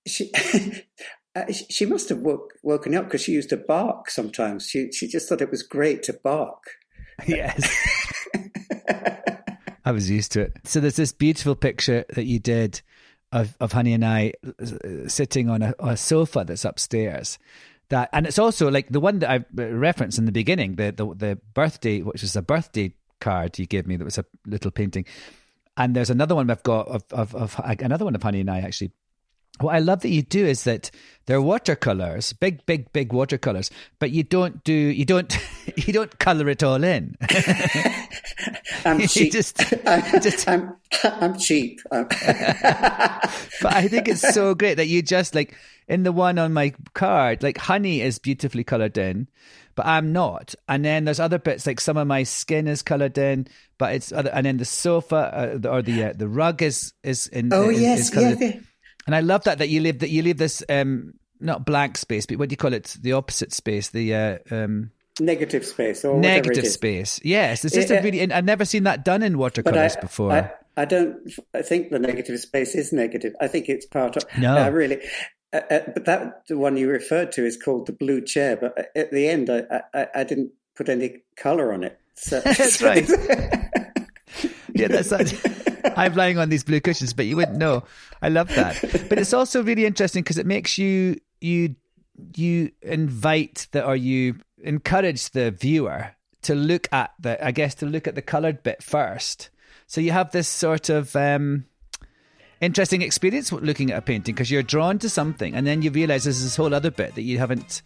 she. 0.06 0.32
Uh, 1.36 1.54
she 1.70 1.86
must 1.86 2.10
have 2.10 2.18
woke, 2.18 2.54
woken 2.64 2.96
up 2.96 3.04
because 3.04 3.22
she 3.22 3.32
used 3.32 3.50
to 3.50 3.58
bark 3.58 4.10
sometimes. 4.10 4.68
She 4.68 4.92
she 4.92 5.08
just 5.08 5.30
thought 5.30 5.40
it 5.40 5.52
was 5.52 5.62
great 5.62 6.02
to 6.04 6.14
bark. 6.14 6.64
Yes. 7.28 7.76
I 9.86 9.92
was 9.92 10.10
used 10.10 10.32
to 10.32 10.42
it. 10.42 10.54
So 10.64 10.80
there's 10.80 10.96
this 10.96 11.12
beautiful 11.12 11.56
picture 11.56 12.06
that 12.10 12.26
you 12.26 12.40
did 12.40 12.82
of, 13.32 13.56
of 13.60 13.72
Honey 13.72 13.94
and 13.94 14.04
I 14.04 14.34
uh, 14.44 15.08
sitting 15.08 15.50
on 15.50 15.62
a, 15.62 15.76
a 15.80 15.96
sofa 15.96 16.44
that's 16.48 16.66
upstairs. 16.66 17.38
That 17.90 18.10
and 18.14 18.26
it's 18.26 18.40
also 18.40 18.70
like 18.70 18.90
the 18.90 19.00
one 19.00 19.20
that 19.20 19.30
I 19.30 19.46
referenced 19.54 20.18
in 20.18 20.26
the 20.26 20.32
beginning, 20.32 20.76
the 20.76 20.92
the, 20.92 21.16
the 21.16 21.40
birthday, 21.54 22.02
which 22.02 22.24
is 22.24 22.36
a 22.36 22.42
birthday 22.42 22.94
card 23.20 23.58
you 23.60 23.66
gave 23.66 23.88
me 23.88 23.96
that 23.98 24.06
was 24.06 24.18
a 24.18 24.26
little 24.46 24.72
painting. 24.72 25.06
And 25.76 25.96
there's 25.96 26.10
another 26.10 26.36
one 26.36 26.50
I've 26.50 26.64
got 26.64 26.88
of, 26.88 27.04
of, 27.12 27.36
of 27.36 27.62
another 27.80 28.06
one 28.06 28.16
of 28.16 28.24
Honey 28.24 28.42
and 28.42 28.50
I 28.50 28.60
actually 28.60 28.92
what 29.60 29.76
I 29.76 29.80
love 29.80 30.02
that 30.02 30.10
you 30.10 30.22
do 30.22 30.46
is 30.46 30.66
that 30.66 30.92
they're 31.26 31.42
watercolors, 31.42 32.34
big, 32.34 32.66
big, 32.66 32.92
big 32.94 33.12
watercolors, 33.12 33.72
but 34.00 34.12
you 34.12 34.24
don't 34.24 34.64
do, 34.64 34.74
you 34.74 35.06
don't, 35.06 35.36
you 35.76 35.94
don't 35.94 36.18
color 36.20 36.48
it 36.50 36.64
all 36.64 36.84
in. 36.84 37.16
I'm 38.86 39.00
cheap. 39.08 39.32
Just, 39.32 39.62
I'm, 39.86 40.22
just, 40.22 40.48
I'm, 40.48 40.76
I'm 41.04 41.38
cheap. 41.38 41.82
but 41.90 42.10
I 43.64 43.88
think 43.88 44.08
it's 44.08 44.34
so 44.34 44.54
great 44.54 44.76
that 44.76 44.88
you 44.88 45.02
just 45.02 45.34
like 45.34 45.56
in 45.88 46.04
the 46.04 46.12
one 46.12 46.38
on 46.38 46.54
my 46.54 46.74
card, 46.94 47.44
like 47.44 47.58
honey 47.58 48.02
is 48.02 48.20
beautifully 48.20 48.64
colored 48.64 48.98
in, 48.98 49.28
but 49.78 49.86
I'm 49.86 50.12
not. 50.12 50.56
And 50.68 50.84
then 50.84 51.06
there's 51.06 51.20
other 51.20 51.38
bits 51.38 51.68
like 51.68 51.80
some 51.80 51.98
of 51.98 52.08
my 52.08 52.24
skin 52.24 52.68
is 52.68 52.82
colored 52.82 53.18
in, 53.18 53.48
but 53.78 53.94
it's 53.94 54.12
other, 54.12 54.32
and 54.34 54.46
then 54.46 54.58
the 54.58 54.66
sofa 54.66 55.60
uh, 55.64 55.70
or 55.70 55.84
the 55.84 56.06
uh, 56.06 56.14
the 56.14 56.28
rug 56.28 56.64
is 56.64 56.94
is 57.04 57.28
in. 57.28 57.54
Oh 57.54 57.70
is, 57.70 57.80
yes, 57.80 58.00
is 58.00 58.10
colored. 58.10 58.40
yeah. 58.42 58.60
And 59.06 59.16
I 59.16 59.22
love 59.22 59.44
that 59.44 59.60
that 59.60 59.70
you 59.70 59.80
leave 59.80 60.00
that 60.00 60.10
you 60.10 60.24
leave 60.24 60.38
this 60.38 60.64
um 60.68 61.14
not 61.40 61.64
blank 61.64 61.98
space, 61.98 62.26
but 62.26 62.38
what 62.40 62.50
do 62.50 62.54
you 62.54 62.58
call 62.58 62.74
it? 62.74 62.98
The 63.00 63.14
opposite 63.14 63.54
space, 63.54 63.90
the 63.90 64.14
uh, 64.14 64.38
um 64.50 64.92
negative 65.20 65.64
space 65.64 66.04
or 66.04 66.20
negative 66.20 66.68
space. 66.68 67.22
Yes, 67.24 67.64
it's 67.64 67.76
just 67.76 67.92
it, 67.92 68.00
a 68.00 68.02
really. 68.02 68.34
I've 68.34 68.46
never 68.46 68.66
seen 68.66 68.84
that 68.84 69.06
done 69.06 69.22
in 69.22 69.38
watercolors 69.38 69.96
I, 69.96 70.02
before. 70.02 70.32
I, 70.32 70.52
I, 70.76 70.86
don't 70.86 71.32
I 71.54 71.62
think 71.62 71.92
the 71.92 72.00
negative 72.00 72.40
space 72.40 72.74
is 72.74 72.92
negative. 72.92 73.34
I 73.40 73.48
think 73.48 73.70
it's 73.70 73.86
part 73.86 74.18
of. 74.18 74.24
No, 74.40 74.58
uh, 74.58 74.70
really. 74.70 75.02
Uh, 75.54 75.62
uh, 75.72 75.80
but 75.94 76.06
that 76.06 76.46
the 76.48 76.58
one 76.58 76.76
you 76.76 76.90
referred 76.90 77.32
to 77.32 77.46
is 77.46 77.56
called 77.56 77.88
the 77.88 77.94
blue 77.94 78.22
chair. 78.22 78.58
But 78.58 78.90
at 78.96 79.12
the 79.12 79.28
end, 79.28 79.50
I 79.50 79.82
I, 79.94 80.08
I 80.16 80.24
didn't 80.24 80.52
put 80.76 80.90
any 80.90 81.22
color 81.36 81.74
on 81.74 81.84
it. 81.84 82.00
So, 82.16 82.40
that's 82.46 82.82
right. 82.82 83.10
yeah, 84.74 84.88
that's. 84.88 85.14
I'm 85.96 86.14
lying 86.16 86.38
on 86.38 86.50
these 86.50 86.64
blue 86.64 86.82
cushions, 86.82 87.14
but 87.14 87.26
you 87.26 87.38
wouldn't 87.38 87.58
know. 87.58 87.84
I 88.22 88.30
love 88.30 88.50
that. 88.56 88.80
But 89.10 89.20
it's 89.20 89.34
also 89.34 89.64
really 89.64 89.86
interesting 89.86 90.24
because 90.24 90.38
it 90.38 90.46
makes 90.46 90.78
you 90.78 91.20
you 91.40 91.76
you 92.36 92.72
invite 92.82 93.68
the 93.72 93.86
or 93.86 93.96
you 93.96 94.36
encourage 94.64 95.30
the 95.32 95.52
viewer 95.52 96.12
to 96.42 96.56
look 96.56 96.88
at 96.92 97.14
the 97.20 97.44
I 97.44 97.52
guess 97.52 97.76
to 97.76 97.86
look 97.86 98.08
at 98.08 98.16
the 98.16 98.22
coloured 98.22 98.64
bit 98.64 98.84
first. 98.84 99.50
So 99.86 100.02
you 100.02 100.12
have 100.12 100.32
this 100.32 100.50
sort 100.50 100.90
of 100.90 101.16
um, 101.16 101.66
interesting 102.62 103.02
experience 103.02 103.52
looking 103.52 103.92
at 103.92 103.98
a 103.98 104.02
painting 104.02 104.34
because 104.34 104.50
you're 104.50 104.64
drawn 104.64 104.98
to 105.00 105.10
something 105.10 105.54
and 105.54 105.68
then 105.68 105.82
you 105.82 105.92
realise 105.92 106.24
there's 106.24 106.42
this 106.42 106.56
whole 106.56 106.74
other 106.74 106.92
bit 106.92 107.16
that 107.16 107.22
you 107.22 107.38
haven't 107.38 107.82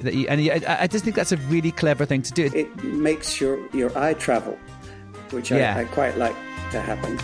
that 0.00 0.14
you, 0.14 0.26
and 0.28 0.42
you, 0.42 0.52
I, 0.52 0.82
I, 0.82 0.86
just 0.86 1.04
think 1.04 1.16
that's 1.16 1.32
a 1.32 1.38
really 1.48 1.72
clever 1.72 2.04
thing 2.04 2.20
to 2.22 2.32
do. 2.32 2.50
It 2.54 2.84
makes 2.84 3.40
your 3.40 3.66
your 3.74 3.96
eye 3.96 4.14
travel, 4.14 4.58
which 5.30 5.50
yeah. 5.50 5.74
I, 5.76 5.80
I 5.80 5.84
quite 5.84 6.18
like 6.18 6.36
to 6.72 6.80
happen. 6.80 7.18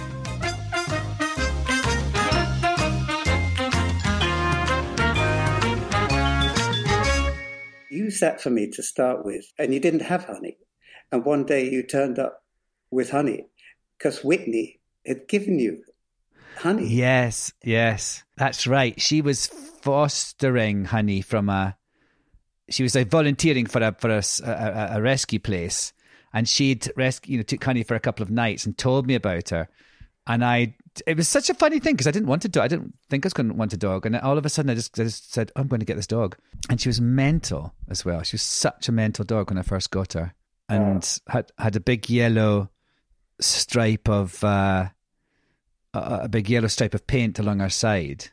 Use 7.90 8.20
that 8.20 8.40
for 8.40 8.48
me 8.48 8.70
to 8.70 8.82
start 8.82 9.22
with, 9.24 9.44
and 9.58 9.74
you 9.74 9.80
didn't 9.80 10.00
have 10.00 10.24
honey. 10.24 10.56
And 11.10 11.26
one 11.26 11.44
day 11.44 11.68
you 11.68 11.82
turned 11.82 12.18
up 12.18 12.42
with 12.90 13.10
honey 13.10 13.44
because 13.98 14.24
Whitney 14.24 14.80
had 15.06 15.28
given 15.28 15.58
you 15.58 15.82
honey. 16.58 16.86
Yes, 16.86 17.52
yes, 17.62 18.24
that's 18.36 18.66
right. 18.66 19.00
She 19.00 19.20
was 19.20 19.46
fostering 19.46 20.86
honey 20.86 21.20
from 21.20 21.48
a. 21.48 21.76
She 22.68 22.82
was 22.82 22.94
like 22.94 23.08
volunteering 23.08 23.66
for 23.66 23.82
a 23.82 23.94
for 23.98 24.10
a, 24.10 24.22
a, 24.44 24.96
a 24.96 25.02
rescue 25.02 25.38
place, 25.38 25.92
and 26.32 26.48
she'd 26.48 26.90
rescue 26.96 27.32
you 27.32 27.38
know 27.38 27.42
took 27.42 27.62
honey 27.62 27.82
for 27.82 27.94
a 27.94 28.00
couple 28.00 28.22
of 28.22 28.30
nights 28.30 28.64
and 28.66 28.76
told 28.76 29.06
me 29.06 29.14
about 29.14 29.50
her, 29.50 29.68
and 30.26 30.44
I 30.44 30.76
it 31.06 31.16
was 31.16 31.28
such 31.28 31.50
a 31.50 31.54
funny 31.54 31.78
thing 31.80 31.94
because 31.94 32.06
I 32.06 32.10
didn't 32.10 32.28
want 32.28 32.42
to 32.42 32.48
dog. 32.48 32.64
I 32.64 32.68
didn't 32.68 32.94
think 33.08 33.24
I 33.24 33.28
was 33.28 33.32
going 33.32 33.48
to 33.48 33.54
want 33.54 33.72
a 33.72 33.78
dog, 33.78 34.06
and 34.06 34.16
all 34.16 34.38
of 34.38 34.44
a 34.44 34.48
sudden 34.48 34.70
I 34.70 34.74
just, 34.74 34.98
I 34.98 35.04
just 35.04 35.32
said 35.32 35.50
I'm 35.56 35.68
going 35.68 35.80
to 35.80 35.86
get 35.86 35.96
this 35.96 36.06
dog, 36.06 36.36
and 36.68 36.80
she 36.80 36.88
was 36.88 37.00
mental 37.00 37.74
as 37.88 38.04
well. 38.04 38.22
She 38.22 38.34
was 38.34 38.42
such 38.42 38.88
a 38.88 38.92
mental 38.92 39.24
dog 39.24 39.50
when 39.50 39.58
I 39.58 39.62
first 39.62 39.90
got 39.90 40.12
her, 40.12 40.34
and 40.68 41.20
had 41.28 41.50
had 41.58 41.76
a 41.76 41.80
big 41.80 42.08
yellow 42.10 42.70
stripe 43.40 44.08
of 44.08 44.42
uh, 44.44 44.88
a, 45.94 46.28
big 46.28 46.48
yellow 46.48 46.68
stripe 46.68 46.94
of 46.94 47.06
paint 47.06 47.38
along 47.38 47.60
her 47.60 47.70
side. 47.70 48.28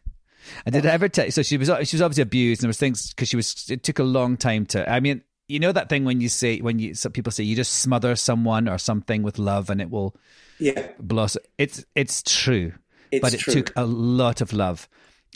And 0.66 0.74
did 0.74 0.86
oh. 0.86 0.90
I 0.90 0.94
ever 0.94 1.10
tell? 1.10 1.30
So 1.32 1.44
she 1.44 1.58
was 1.58 1.68
she 1.88 1.96
was 1.96 2.02
obviously 2.02 2.24
abused, 2.24 2.62
and 2.62 2.66
there 2.66 2.70
was 2.70 2.78
things 2.78 3.10
because 3.10 3.30
she 3.30 3.36
was. 3.36 3.70
It 3.70 3.84
took 3.84 4.00
a 4.00 4.04
long 4.04 4.38
time 4.38 4.66
to. 4.68 4.90
I 4.90 5.00
mean, 5.00 5.22
you 5.48 5.60
know 5.60 5.72
that 5.72 5.90
thing 5.90 6.06
when 6.06 6.22
you 6.22 6.30
say 6.30 6.60
when 6.60 6.80
you 6.80 6.94
some 6.94 7.12
people 7.12 7.32
say 7.32 7.44
you 7.44 7.56
just 7.56 7.74
smother 7.74 8.16
someone 8.16 8.70
or 8.70 8.78
something 8.78 9.24
with 9.24 9.38
love 9.38 9.70
and 9.70 9.82
it 9.82 9.90
will 9.90 10.16
yeah 10.60 10.88
blossom. 11.00 11.44
It's 11.58 11.84
it's 11.96 12.24
true, 12.24 12.74
it's 13.12 13.22
but 13.22 13.34
it 13.34 13.40
true. 13.40 13.54
took 13.56 13.74
a 13.76 13.86
lot 13.86 14.42
of 14.42 14.54
love, 14.54 14.88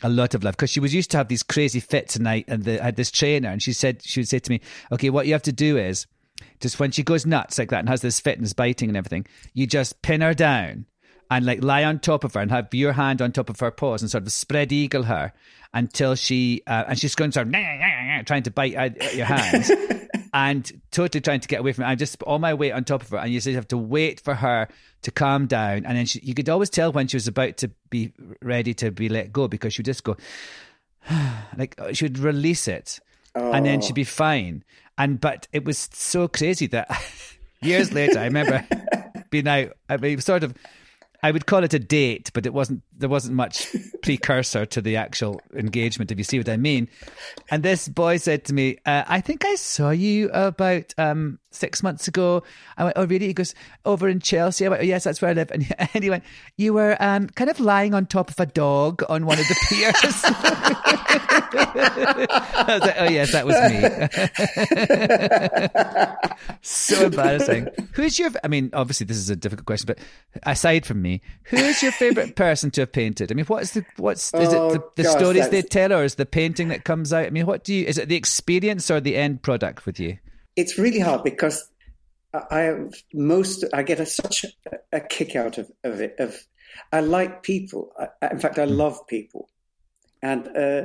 a 0.02 0.08
lot 0.08 0.34
of 0.34 0.42
love 0.42 0.54
because 0.54 0.70
she 0.70 0.80
was 0.80 0.94
used 0.94 1.10
to 1.10 1.16
have 1.18 1.28
these 1.28 1.42
crazy 1.42 1.80
fits 1.80 2.14
tonight, 2.14 2.46
and 2.48 2.64
the, 2.64 2.80
I 2.80 2.86
had 2.86 2.96
this 2.96 3.10
trainer, 3.10 3.50
and 3.50 3.62
she 3.62 3.72
said 3.72 4.02
she 4.02 4.20
would 4.20 4.28
say 4.28 4.38
to 4.38 4.50
me, 4.50 4.60
"Okay, 4.90 5.10
what 5.10 5.26
you 5.26 5.32
have 5.32 5.42
to 5.42 5.52
do 5.52 5.76
is." 5.76 6.06
Just 6.58 6.80
when 6.80 6.90
she 6.90 7.04
goes 7.04 7.24
nuts 7.24 7.58
like 7.58 7.70
that 7.70 7.78
and 7.80 7.88
has 7.88 8.00
this 8.00 8.18
fit 8.18 8.38
and 8.38 8.44
is 8.44 8.52
biting 8.52 8.88
and 8.88 8.96
everything, 8.96 9.24
you 9.52 9.68
just 9.68 10.02
pin 10.02 10.20
her 10.20 10.34
down 10.34 10.86
and 11.30 11.46
like 11.46 11.62
lie 11.62 11.84
on 11.84 11.98
top 11.98 12.24
of 12.24 12.34
her 12.34 12.40
and 12.40 12.50
have 12.50 12.72
your 12.72 12.92
hand 12.92 13.22
on 13.22 13.32
top 13.32 13.50
of 13.50 13.60
her 13.60 13.70
paws 13.70 14.02
and 14.02 14.10
sort 14.10 14.24
of 14.24 14.32
spread 14.32 14.72
eagle 14.72 15.04
her 15.04 15.32
until 15.72 16.14
she 16.14 16.62
uh, 16.66 16.84
and 16.88 16.98
she's 16.98 17.14
going 17.14 17.32
sort 17.32 17.48
of 17.48 17.52
trying 18.26 18.42
to 18.42 18.50
bite 18.50 18.74
at 18.74 19.14
your 19.14 19.26
hands 19.26 19.70
and 20.34 20.82
totally 20.90 21.20
trying 21.20 21.38
to 21.40 21.48
get 21.48 21.60
away 21.60 21.72
from 21.72 21.84
it. 21.84 21.86
I'm 21.86 21.96
just 21.96 22.20
all 22.24 22.40
my 22.40 22.54
weight 22.54 22.72
on 22.72 22.84
top 22.84 23.02
of 23.02 23.10
her, 23.10 23.18
and 23.18 23.32
you 23.32 23.40
just 23.40 23.54
have 23.54 23.68
to 23.68 23.78
wait 23.78 24.20
for 24.20 24.34
her 24.34 24.68
to 25.02 25.10
calm 25.12 25.46
down. 25.46 25.86
And 25.86 25.96
then 25.96 26.06
she, 26.06 26.18
you 26.20 26.34
could 26.34 26.48
always 26.48 26.70
tell 26.70 26.92
when 26.92 27.06
she 27.06 27.16
was 27.16 27.28
about 27.28 27.56
to 27.58 27.70
be 27.88 28.12
ready 28.42 28.74
to 28.74 28.90
be 28.90 29.08
let 29.08 29.32
go 29.32 29.46
because 29.46 29.74
she 29.74 29.80
would 29.80 29.86
just 29.86 30.02
go, 30.02 30.16
like 31.56 31.78
she 31.92 32.06
would 32.06 32.18
release 32.18 32.66
it, 32.66 32.98
oh. 33.36 33.52
and 33.52 33.64
then 33.64 33.80
she'd 33.80 33.94
be 33.94 34.04
fine. 34.04 34.64
And 34.98 35.20
but 35.20 35.46
it 35.52 35.64
was 35.64 35.88
so 35.92 36.26
crazy 36.26 36.66
that 36.68 36.88
years 37.62 37.92
later, 37.92 38.18
I 38.18 38.24
remember 38.24 38.66
being 39.30 39.46
out. 39.46 39.70
I 39.88 39.96
mean, 39.98 40.20
sort 40.20 40.42
of 40.42 40.54
I 41.24 41.30
would 41.30 41.46
call 41.46 41.64
it 41.64 41.72
a 41.72 41.78
date, 41.78 42.30
but 42.34 42.44
it 42.44 42.52
wasn't. 42.52 42.82
There 42.98 43.08
wasn't 43.08 43.34
much 43.34 43.74
precursor 44.02 44.66
to 44.66 44.82
the 44.82 44.96
actual 44.96 45.40
engagement, 45.54 46.12
if 46.12 46.18
you 46.18 46.24
see 46.24 46.36
what 46.36 46.50
I 46.50 46.58
mean. 46.58 46.86
And 47.50 47.62
this 47.62 47.88
boy 47.88 48.18
said 48.18 48.44
to 48.44 48.52
me, 48.52 48.76
uh, 48.84 49.04
"I 49.06 49.22
think 49.22 49.46
I 49.46 49.54
saw 49.54 49.88
you 49.88 50.28
about 50.34 50.92
um, 50.98 51.38
six 51.50 51.82
months 51.82 52.08
ago." 52.08 52.42
I 52.76 52.84
went, 52.84 52.98
"Oh, 52.98 53.06
really?" 53.06 53.28
He 53.28 53.32
goes, 53.32 53.54
"Over 53.86 54.06
in 54.06 54.20
Chelsea." 54.20 54.66
I 54.66 54.68
went, 54.68 54.82
oh, 54.82 54.84
"Yes, 54.84 55.04
that's 55.04 55.22
where 55.22 55.30
I 55.30 55.32
live." 55.34 55.50
And, 55.50 55.62
he 55.94 56.10
went, 56.10 56.24
"You 56.58 56.74
were 56.74 56.94
um, 57.00 57.28
kind 57.28 57.48
of 57.48 57.58
lying 57.58 57.94
on 57.94 58.04
top 58.04 58.28
of 58.28 58.38
a 58.38 58.44
dog 58.44 59.02
on 59.08 59.24
one 59.24 59.38
of 59.38 59.48
the 59.48 59.56
piers." 59.70 59.94
I 61.56 62.64
was 62.68 62.82
like, 62.82 62.96
"Oh 62.98 63.08
yes, 63.08 63.32
that 63.32 63.46
was 63.46 63.56
me." 63.70 63.80
so 66.60 67.06
embarrassing. 67.06 67.68
Who's 67.94 68.18
your? 68.18 68.28
I 68.44 68.48
mean, 68.48 68.68
obviously, 68.74 69.06
this 69.06 69.16
is 69.16 69.30
a 69.30 69.36
difficult 69.36 69.64
question, 69.64 69.86
but 69.86 69.98
aside 70.42 70.84
from 70.84 71.00
me 71.00 71.13
who 71.44 71.56
is 71.56 71.82
your 71.82 71.92
favorite 71.92 72.36
person 72.36 72.70
to 72.72 72.82
have 72.82 72.92
painted? 72.92 73.30
I 73.30 73.34
mean, 73.34 73.44
what's 73.46 73.72
the 73.72 73.84
what's 73.96 74.32
is 74.34 74.52
oh, 74.52 74.68
it 74.68 74.72
the, 74.72 75.02
the 75.02 75.02
gosh, 75.04 75.18
stories 75.18 75.48
they 75.48 75.62
tell, 75.62 75.92
or 75.92 76.04
is 76.04 76.16
the 76.16 76.26
painting 76.26 76.68
that 76.68 76.84
comes 76.84 77.12
out? 77.12 77.26
I 77.26 77.30
mean, 77.30 77.46
what 77.46 77.64
do 77.64 77.74
you 77.74 77.84
is 77.86 77.98
it 77.98 78.08
the 78.08 78.16
experience 78.16 78.90
or 78.90 79.00
the 79.00 79.16
end 79.16 79.42
product 79.42 79.86
with 79.86 80.00
you? 80.00 80.18
It's 80.56 80.78
really 80.78 81.00
hard 81.00 81.24
because 81.24 81.68
I 82.32 82.74
most 83.12 83.64
I 83.72 83.82
get 83.82 84.00
a, 84.00 84.06
such 84.06 84.44
a, 84.44 84.78
a, 84.92 85.00
kick 85.00 85.36
out 85.36 85.58
of, 85.58 85.70
of 85.84 86.00
it. 86.00 86.16
Of 86.18 86.36
I 86.92 87.00
like 87.00 87.42
people. 87.42 87.92
I, 87.98 88.30
in 88.32 88.40
fact, 88.40 88.58
I 88.58 88.66
mm. 88.66 88.76
love 88.76 89.06
people, 89.06 89.48
and 90.22 90.48
uh, 90.56 90.82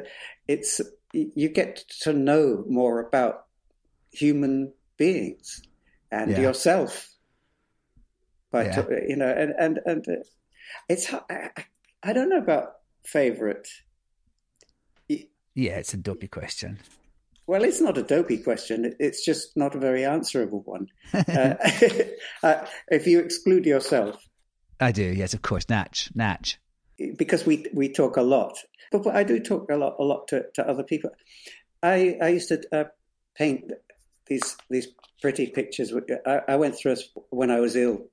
it's 0.47 0.81
you 1.13 1.49
get 1.49 1.77
to 2.01 2.13
know 2.13 2.63
more 2.67 2.99
about 2.99 3.45
human 4.11 4.73
beings 4.97 5.61
and 6.11 6.31
yeah. 6.31 6.39
yourself 6.39 7.09
but 8.51 8.67
yeah. 8.67 8.85
you 9.07 9.15
know, 9.15 9.29
and 9.29 9.53
and 9.57 9.79
and 9.85 10.07
uh, 10.07 10.23
it's 10.87 11.13
I, 11.13 11.49
I 12.03 12.13
don't 12.13 12.29
know 12.29 12.39
about 12.39 12.73
favorite? 13.05 13.67
Yeah, 15.07 15.77
it's 15.77 15.93
a 15.93 15.97
dopey 15.97 16.27
question. 16.27 16.79
Well, 17.47 17.63
it's 17.63 17.81
not 17.81 17.97
a 17.97 18.03
dopey 18.03 18.37
question. 18.37 18.93
It's 18.99 19.25
just 19.25 19.57
not 19.57 19.75
a 19.75 19.79
very 19.79 20.05
answerable 20.05 20.61
one. 20.61 20.87
uh, 21.13 21.55
uh, 22.43 22.65
if 22.89 23.07
you 23.07 23.19
exclude 23.19 23.65
yourself. 23.65 24.23
I 24.79 24.91
do, 24.91 25.03
yes, 25.03 25.33
of 25.33 25.41
course. 25.41 25.67
Natch, 25.67 26.11
Natch. 26.15 26.59
Because 27.17 27.45
we 27.45 27.65
we 27.73 27.91
talk 27.91 28.17
a 28.17 28.21
lot, 28.21 28.57
but, 28.91 29.03
but 29.03 29.15
I 29.15 29.23
do 29.23 29.39
talk 29.39 29.71
a 29.71 29.75
lot 29.75 29.95
a 29.99 30.03
lot 30.03 30.27
to, 30.29 30.43
to 30.55 30.67
other 30.67 30.83
people. 30.83 31.11
I 31.81 32.17
I 32.21 32.27
used 32.29 32.49
to 32.49 32.61
uh, 32.71 32.83
paint 33.35 33.71
these 34.27 34.57
these 34.69 34.87
pretty 35.21 35.47
pictures. 35.47 35.93
I, 36.25 36.41
I, 36.49 36.55
went 36.57 36.77
through 36.77 36.95
when 37.29 37.51
I 37.51 37.59
was 37.59 37.75
ill 37.75 38.09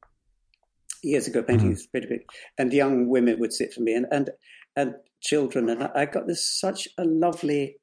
years 1.06 1.26
ago, 1.26 1.42
painting 1.42 1.72
mm-hmm. 1.72 1.90
pretty 1.90 2.06
pictures, 2.06 2.26
and 2.58 2.72
young 2.72 3.08
women 3.08 3.38
would 3.38 3.52
sit 3.52 3.72
for 3.72 3.80
me, 3.80 3.94
and 3.94 4.06
and 4.10 4.30
and 4.74 4.94
children, 5.20 5.70
and 5.70 5.84
I 5.94 6.04
got 6.06 6.26
this 6.26 6.44
such 6.60 6.88
a 6.98 7.04
lovely 7.04 7.76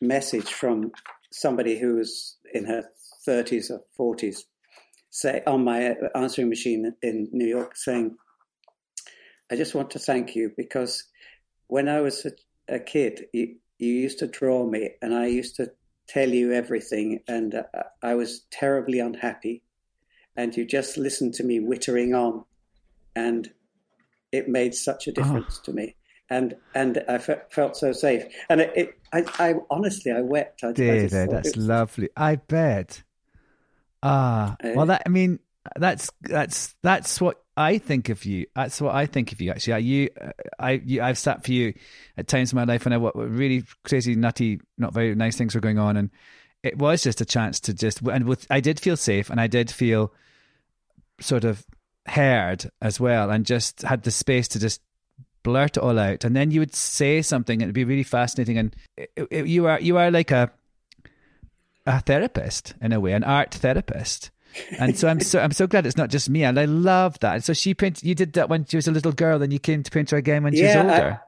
message 0.00 0.52
from 0.52 0.92
somebody 1.32 1.78
who 1.78 1.96
was 1.96 2.36
in 2.54 2.64
her 2.66 2.84
30s 3.26 3.70
or 3.70 4.14
40s, 4.14 4.42
say 5.10 5.42
on 5.46 5.64
my 5.64 5.96
answering 6.14 6.48
machine 6.48 6.94
in 7.02 7.28
New 7.32 7.46
York, 7.46 7.76
saying, 7.76 8.16
"I 9.50 9.56
just 9.56 9.74
want 9.74 9.90
to 9.92 9.98
thank 9.98 10.36
you 10.36 10.52
because 10.56 11.04
when 11.66 11.88
I 11.88 12.00
was 12.00 12.26
a, 12.26 12.32
a 12.76 12.78
kid, 12.78 13.26
you, 13.32 13.56
you 13.78 13.92
used 13.92 14.18
to 14.20 14.26
draw 14.26 14.66
me, 14.66 14.90
and 15.02 15.14
I 15.14 15.26
used 15.26 15.56
to 15.56 15.70
tell 16.08 16.28
you 16.28 16.52
everything, 16.52 17.20
and 17.28 17.54
uh, 17.54 17.64
I 18.02 18.14
was 18.14 18.46
terribly 18.50 18.98
unhappy, 18.98 19.62
and 20.38 20.56
you 20.56 20.64
just 20.64 20.96
listened 20.96 21.34
to 21.34 21.44
me 21.44 21.60
wittering 21.60 22.14
on, 22.14 22.46
and 23.14 23.52
it 24.32 24.48
made 24.48 24.74
such 24.74 25.06
a 25.06 25.12
difference 25.12 25.60
oh. 25.60 25.64
to 25.66 25.72
me." 25.74 25.94
and 26.30 26.56
and 26.74 27.02
I 27.08 27.18
felt 27.18 27.76
so 27.76 27.92
safe. 27.92 28.24
And 28.48 28.60
it, 28.60 28.72
it 28.76 28.98
I, 29.12 29.24
I, 29.38 29.54
honestly, 29.70 30.12
I 30.12 30.20
wept. 30.20 30.62
I, 30.62 30.72
David, 30.72 31.14
I 31.14 31.26
that's 31.26 31.56
was... 31.56 31.66
lovely. 31.66 32.10
I 32.16 32.36
bet. 32.36 33.02
Ah, 34.02 34.56
uh, 34.62 34.70
well, 34.74 34.86
that 34.86 35.02
I 35.06 35.08
mean, 35.08 35.38
that's 35.76 36.10
that's 36.22 36.74
that's 36.82 37.20
what 37.20 37.42
I 37.56 37.78
think 37.78 38.08
of 38.10 38.24
you. 38.24 38.46
That's 38.54 38.80
what 38.80 38.94
I 38.94 39.06
think 39.06 39.32
of 39.32 39.40
you. 39.40 39.50
Actually, 39.50 39.82
you, 39.82 40.08
I, 40.58 40.72
you, 40.84 41.02
I've 41.02 41.18
sat 41.18 41.44
for 41.44 41.52
you 41.52 41.74
at 42.16 42.28
times 42.28 42.52
in 42.52 42.56
my 42.56 42.64
life 42.64 42.84
when 42.84 42.92
I 42.92 42.98
what 42.98 43.16
really 43.16 43.64
crazy, 43.84 44.14
nutty, 44.14 44.60
not 44.76 44.94
very 44.94 45.14
nice 45.14 45.36
things 45.36 45.54
were 45.54 45.60
going 45.60 45.78
on, 45.78 45.96
and 45.96 46.10
it 46.62 46.78
was 46.78 47.02
just 47.02 47.20
a 47.20 47.24
chance 47.24 47.60
to 47.60 47.74
just 47.74 48.00
and 48.02 48.26
with 48.26 48.46
I 48.50 48.60
did 48.60 48.78
feel 48.78 48.96
safe, 48.96 49.30
and 49.30 49.40
I 49.40 49.46
did 49.46 49.70
feel 49.70 50.12
sort 51.20 51.44
of 51.44 51.64
heard 52.06 52.70
as 52.80 52.98
well, 52.98 53.30
and 53.30 53.44
just 53.46 53.82
had 53.82 54.02
the 54.02 54.10
space 54.10 54.48
to 54.48 54.58
just 54.58 54.80
blurt 55.42 55.76
it 55.76 55.82
all 55.82 55.98
out, 55.98 56.24
and 56.24 56.34
then 56.34 56.50
you 56.50 56.60
would 56.60 56.74
say 56.74 57.22
something, 57.22 57.62
and 57.62 57.64
it'd 57.64 57.74
be 57.74 57.84
really 57.84 58.02
fascinating. 58.02 58.58
And 58.58 58.76
it, 58.96 59.10
it, 59.30 59.46
you 59.46 59.66
are 59.66 59.80
you 59.80 59.96
are 59.96 60.10
like 60.10 60.30
a 60.30 60.50
a 61.86 62.00
therapist 62.00 62.74
in 62.80 62.92
a 62.92 63.00
way, 63.00 63.12
an 63.12 63.24
art 63.24 63.54
therapist. 63.54 64.30
And 64.78 64.98
so 64.98 65.08
I'm 65.08 65.20
so 65.20 65.40
I'm 65.40 65.52
so 65.52 65.66
glad 65.66 65.86
it's 65.86 65.96
not 65.96 66.10
just 66.10 66.30
me, 66.30 66.44
and 66.44 66.58
I 66.58 66.64
love 66.64 67.18
that. 67.20 67.34
And 67.34 67.44
so 67.44 67.52
she 67.52 67.74
painted. 67.74 68.04
You 68.04 68.14
did 68.14 68.32
that 68.34 68.48
when 68.48 68.64
she 68.64 68.76
was 68.76 68.88
a 68.88 68.92
little 68.92 69.12
girl, 69.12 69.42
and 69.42 69.52
you 69.52 69.58
came 69.58 69.82
to 69.82 69.90
paint 69.90 70.10
her 70.10 70.16
again 70.16 70.42
when 70.42 70.54
she 70.54 70.64
was 70.64 70.76
older. 70.76 71.20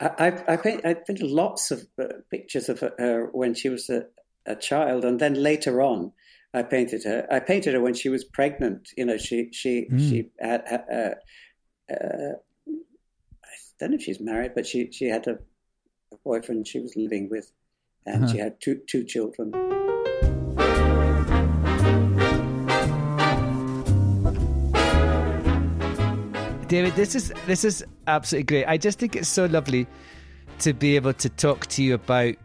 I, 0.00 0.06
I, 0.18 0.54
I, 0.54 0.56
paint, 0.56 0.84
I 0.84 0.94
painted 0.94 1.26
lots 1.26 1.70
of 1.70 1.86
uh, 2.00 2.06
pictures 2.30 2.68
of 2.68 2.80
her 2.80 3.28
when 3.32 3.54
she 3.54 3.68
was 3.68 3.88
a, 3.88 4.06
a 4.44 4.56
child, 4.56 5.04
and 5.04 5.20
then 5.20 5.34
later 5.34 5.80
on, 5.80 6.12
I 6.54 6.62
painted 6.62 7.02
her. 7.02 7.26
I 7.30 7.40
painted 7.40 7.74
her 7.74 7.80
when 7.80 7.94
she 7.94 8.08
was 8.08 8.22
pregnant. 8.22 8.90
You 8.96 9.06
know, 9.06 9.16
she 9.16 9.48
she 9.52 9.88
mm. 9.90 9.98
she 9.98 10.30
had, 10.38 10.62
uh, 10.70 11.14
uh, 11.92 12.34
don't 13.80 13.90
know 13.90 13.96
if 13.96 14.02
she's 14.02 14.20
married, 14.20 14.52
but 14.54 14.64
she 14.64 14.92
she 14.92 15.06
had 15.06 15.26
a, 15.26 15.32
a 16.12 16.16
boyfriend 16.24 16.68
she 16.68 16.78
was 16.78 16.94
living 16.94 17.28
with, 17.28 17.50
and 18.06 18.24
uh-huh. 18.24 18.32
she 18.32 18.38
had 18.38 18.60
two 18.60 18.80
two 18.88 19.02
children. 19.02 19.50
David, 26.68 26.94
this 26.94 27.16
is 27.16 27.32
this 27.46 27.64
is 27.64 27.84
absolutely 28.06 28.44
great. 28.44 28.66
I 28.66 28.76
just 28.76 29.00
think 29.00 29.16
it's 29.16 29.28
so 29.28 29.46
lovely 29.46 29.88
to 30.60 30.72
be 30.72 30.94
able 30.94 31.14
to 31.14 31.28
talk 31.28 31.66
to 31.66 31.82
you 31.82 31.94
about, 31.94 32.36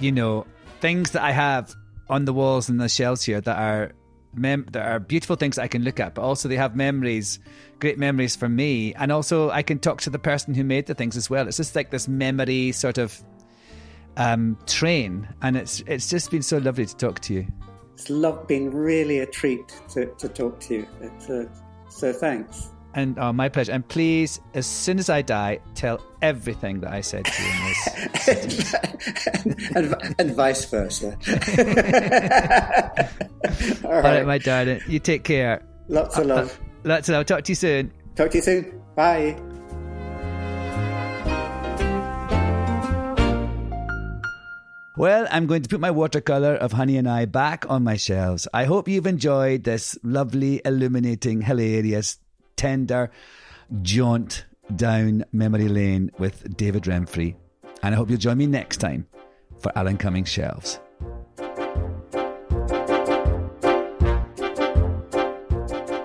you 0.00 0.10
know, 0.10 0.44
things 0.80 1.12
that 1.12 1.22
I 1.22 1.30
have 1.30 1.72
on 2.10 2.24
the 2.26 2.32
walls 2.32 2.68
and 2.68 2.80
the 2.80 2.88
shelves 2.88 3.22
here 3.22 3.40
that 3.40 3.56
are 3.56 3.92
mem- 4.34 4.66
that 4.72 4.86
are 4.86 4.98
beautiful 4.98 5.36
things 5.36 5.58
I 5.58 5.68
can 5.68 5.82
look 5.82 6.00
at, 6.00 6.14
but 6.14 6.22
also 6.22 6.48
they 6.48 6.56
have 6.56 6.76
memories, 6.76 7.38
great 7.78 7.98
memories 7.98 8.36
for 8.36 8.48
me, 8.48 8.94
and 8.94 9.10
also 9.12 9.50
I 9.50 9.62
can 9.62 9.78
talk 9.78 10.00
to 10.02 10.10
the 10.10 10.18
person 10.18 10.54
who 10.54 10.64
made 10.64 10.86
the 10.86 10.94
things 10.94 11.16
as 11.16 11.30
well. 11.30 11.48
It's 11.48 11.56
just 11.56 11.74
like 11.74 11.90
this 11.90 12.08
memory 12.08 12.72
sort 12.72 12.98
of 12.98 13.22
um, 14.16 14.58
train, 14.66 15.28
and 15.42 15.56
it's 15.56 15.82
it's 15.86 16.10
just 16.10 16.30
been 16.30 16.42
so 16.42 16.58
lovely 16.58 16.86
to 16.86 16.96
talk 16.96 17.20
to 17.20 17.34
you. 17.34 17.46
It's 17.94 18.10
love, 18.10 18.46
been 18.46 18.70
really 18.70 19.18
a 19.20 19.26
treat 19.26 19.68
to, 19.90 20.06
to 20.06 20.28
talk 20.28 20.58
to 20.60 20.74
you. 20.74 20.86
Uh, 21.28 21.44
so 21.88 22.12
thanks. 22.12 22.70
And 22.94 23.18
oh, 23.18 23.32
my 23.32 23.48
pleasure. 23.48 23.72
And 23.72 23.86
please, 23.86 24.40
as 24.54 24.66
soon 24.66 24.98
as 24.98 25.08
I 25.08 25.22
die, 25.22 25.60
tell 25.74 26.04
everything 26.22 26.80
that 26.80 26.92
I 26.92 27.00
said 27.00 27.24
to 27.24 27.42
you 27.42 27.48
in 27.48 27.64
this. 27.66 28.74
and, 29.76 29.94
and, 29.94 30.14
and, 30.18 30.34
vice 30.34 30.64
versa. 30.64 31.06
All, 33.84 33.90
right. 33.90 33.94
All 33.94 34.02
right, 34.02 34.26
my 34.26 34.38
darling. 34.38 34.80
You 34.88 34.98
take 34.98 35.22
care. 35.22 35.62
Lots 35.88 36.18
of 36.18 36.24
uh, 36.24 36.34
love. 36.34 36.58
Uh, 36.60 36.88
lots 36.88 37.08
of 37.08 37.12
love. 37.14 37.26
Talk 37.26 37.44
to 37.44 37.52
you 37.52 37.56
soon. 37.56 37.92
Talk 38.16 38.30
to 38.32 38.38
you 38.38 38.42
soon. 38.42 38.82
Bye. 38.96 39.40
Well, 44.96 45.26
I'm 45.30 45.46
going 45.46 45.62
to 45.62 45.68
put 45.68 45.80
my 45.80 45.92
watercolour 45.92 46.56
of 46.56 46.72
Honey 46.72 46.98
and 46.98 47.08
I 47.08 47.24
back 47.24 47.64
on 47.70 47.84
my 47.84 47.96
shelves. 47.96 48.46
I 48.52 48.64
hope 48.64 48.86
you've 48.86 49.06
enjoyed 49.06 49.64
this 49.64 49.96
lovely, 50.02 50.60
illuminating, 50.64 51.40
hilarious 51.40 52.18
tender 52.60 53.10
jaunt 53.80 54.44
down 54.76 55.24
memory 55.32 55.66
lane 55.66 56.10
with 56.18 56.58
David 56.58 56.82
Remfry. 56.82 57.34
And 57.82 57.94
I 57.94 57.96
hope 57.96 58.10
you'll 58.10 58.18
join 58.18 58.36
me 58.36 58.46
next 58.46 58.76
time 58.76 59.06
for 59.60 59.72
Alan 59.76 59.96
Cumming 59.96 60.24
Shelves. 60.24 60.78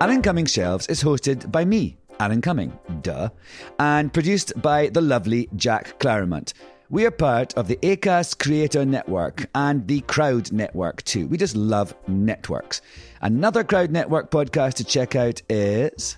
Alan 0.00 0.22
Cumming 0.22 0.46
Shelves 0.46 0.86
is 0.86 1.02
hosted 1.02 1.52
by 1.52 1.66
me, 1.66 1.98
Alan 2.20 2.40
Cumming, 2.40 2.72
duh, 3.02 3.28
and 3.78 4.10
produced 4.10 4.54
by 4.62 4.88
the 4.88 5.02
lovely 5.02 5.50
Jack 5.56 5.98
Claremont. 5.98 6.54
We 6.88 7.04
are 7.04 7.10
part 7.10 7.52
of 7.58 7.68
the 7.68 7.76
ACAST 7.82 8.38
Creator 8.38 8.86
Network 8.86 9.46
and 9.54 9.86
the 9.86 10.00
Crowd 10.02 10.52
Network 10.52 11.02
too. 11.02 11.26
We 11.26 11.36
just 11.36 11.54
love 11.54 11.94
networks. 12.08 12.80
Another 13.20 13.62
Crowd 13.62 13.90
Network 13.90 14.30
podcast 14.30 14.74
to 14.74 14.84
check 14.84 15.16
out 15.16 15.42
is 15.50 16.16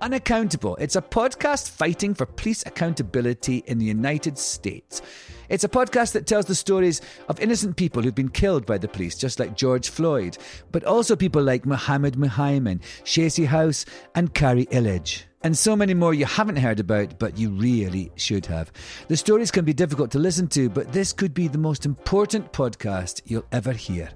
Unaccountable. 0.00 0.76
It's 0.78 0.94
a 0.94 1.02
podcast 1.02 1.70
fighting 1.70 2.14
for 2.14 2.24
police 2.24 2.64
accountability 2.66 3.64
in 3.66 3.78
the 3.78 3.84
United 3.84 4.38
States. 4.38 5.02
It's 5.48 5.64
a 5.64 5.68
podcast 5.68 6.12
that 6.12 6.26
tells 6.26 6.46
the 6.46 6.54
stories 6.54 7.00
of 7.28 7.40
innocent 7.40 7.76
people 7.76 8.02
who've 8.02 8.14
been 8.14 8.28
killed 8.28 8.64
by 8.64 8.78
the 8.78 8.86
police, 8.86 9.16
just 9.16 9.40
like 9.40 9.56
George 9.56 9.88
Floyd, 9.88 10.38
but 10.70 10.84
also 10.84 11.16
people 11.16 11.42
like 11.42 11.66
Muhammad 11.66 12.14
Muhaymin, 12.14 12.80
Shacey 13.02 13.46
House, 13.46 13.86
and 14.14 14.34
Carrie 14.34 14.66
Illich. 14.66 15.24
And 15.42 15.56
so 15.56 15.74
many 15.74 15.94
more 15.94 16.14
you 16.14 16.26
haven't 16.26 16.56
heard 16.56 16.80
about, 16.80 17.18
but 17.18 17.38
you 17.38 17.50
really 17.50 18.12
should 18.16 18.46
have. 18.46 18.70
The 19.08 19.16
stories 19.16 19.50
can 19.50 19.64
be 19.64 19.72
difficult 19.72 20.10
to 20.12 20.18
listen 20.18 20.48
to, 20.48 20.68
but 20.68 20.92
this 20.92 21.12
could 21.12 21.34
be 21.34 21.48
the 21.48 21.58
most 21.58 21.86
important 21.86 22.52
podcast 22.52 23.22
you'll 23.24 23.46
ever 23.50 23.72
hear. 23.72 24.10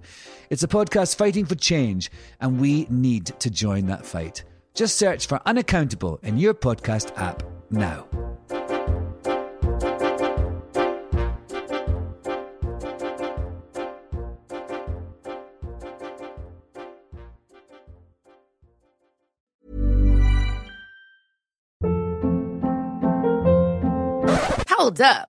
It's 0.51 0.63
a 0.63 0.69
podcast 0.69 1.17
fighting 1.17 1.47
for 1.47 1.55
change, 1.55 2.11
and 2.41 2.61
we 2.61 2.87
need 2.91 3.27
to 3.27 3.51
join 3.51 3.87
that 3.87 4.05
fight. 4.05 4.45
Just 4.75 4.97
search 4.97 5.27
for 5.27 5.41
Unaccountable 5.47 6.19
in 6.23 6.39
your 6.39 6.55
podcast 6.55 7.17
app 7.19 7.43
now. 7.71 8.07
Hold 24.69 25.01
up. 25.01 25.29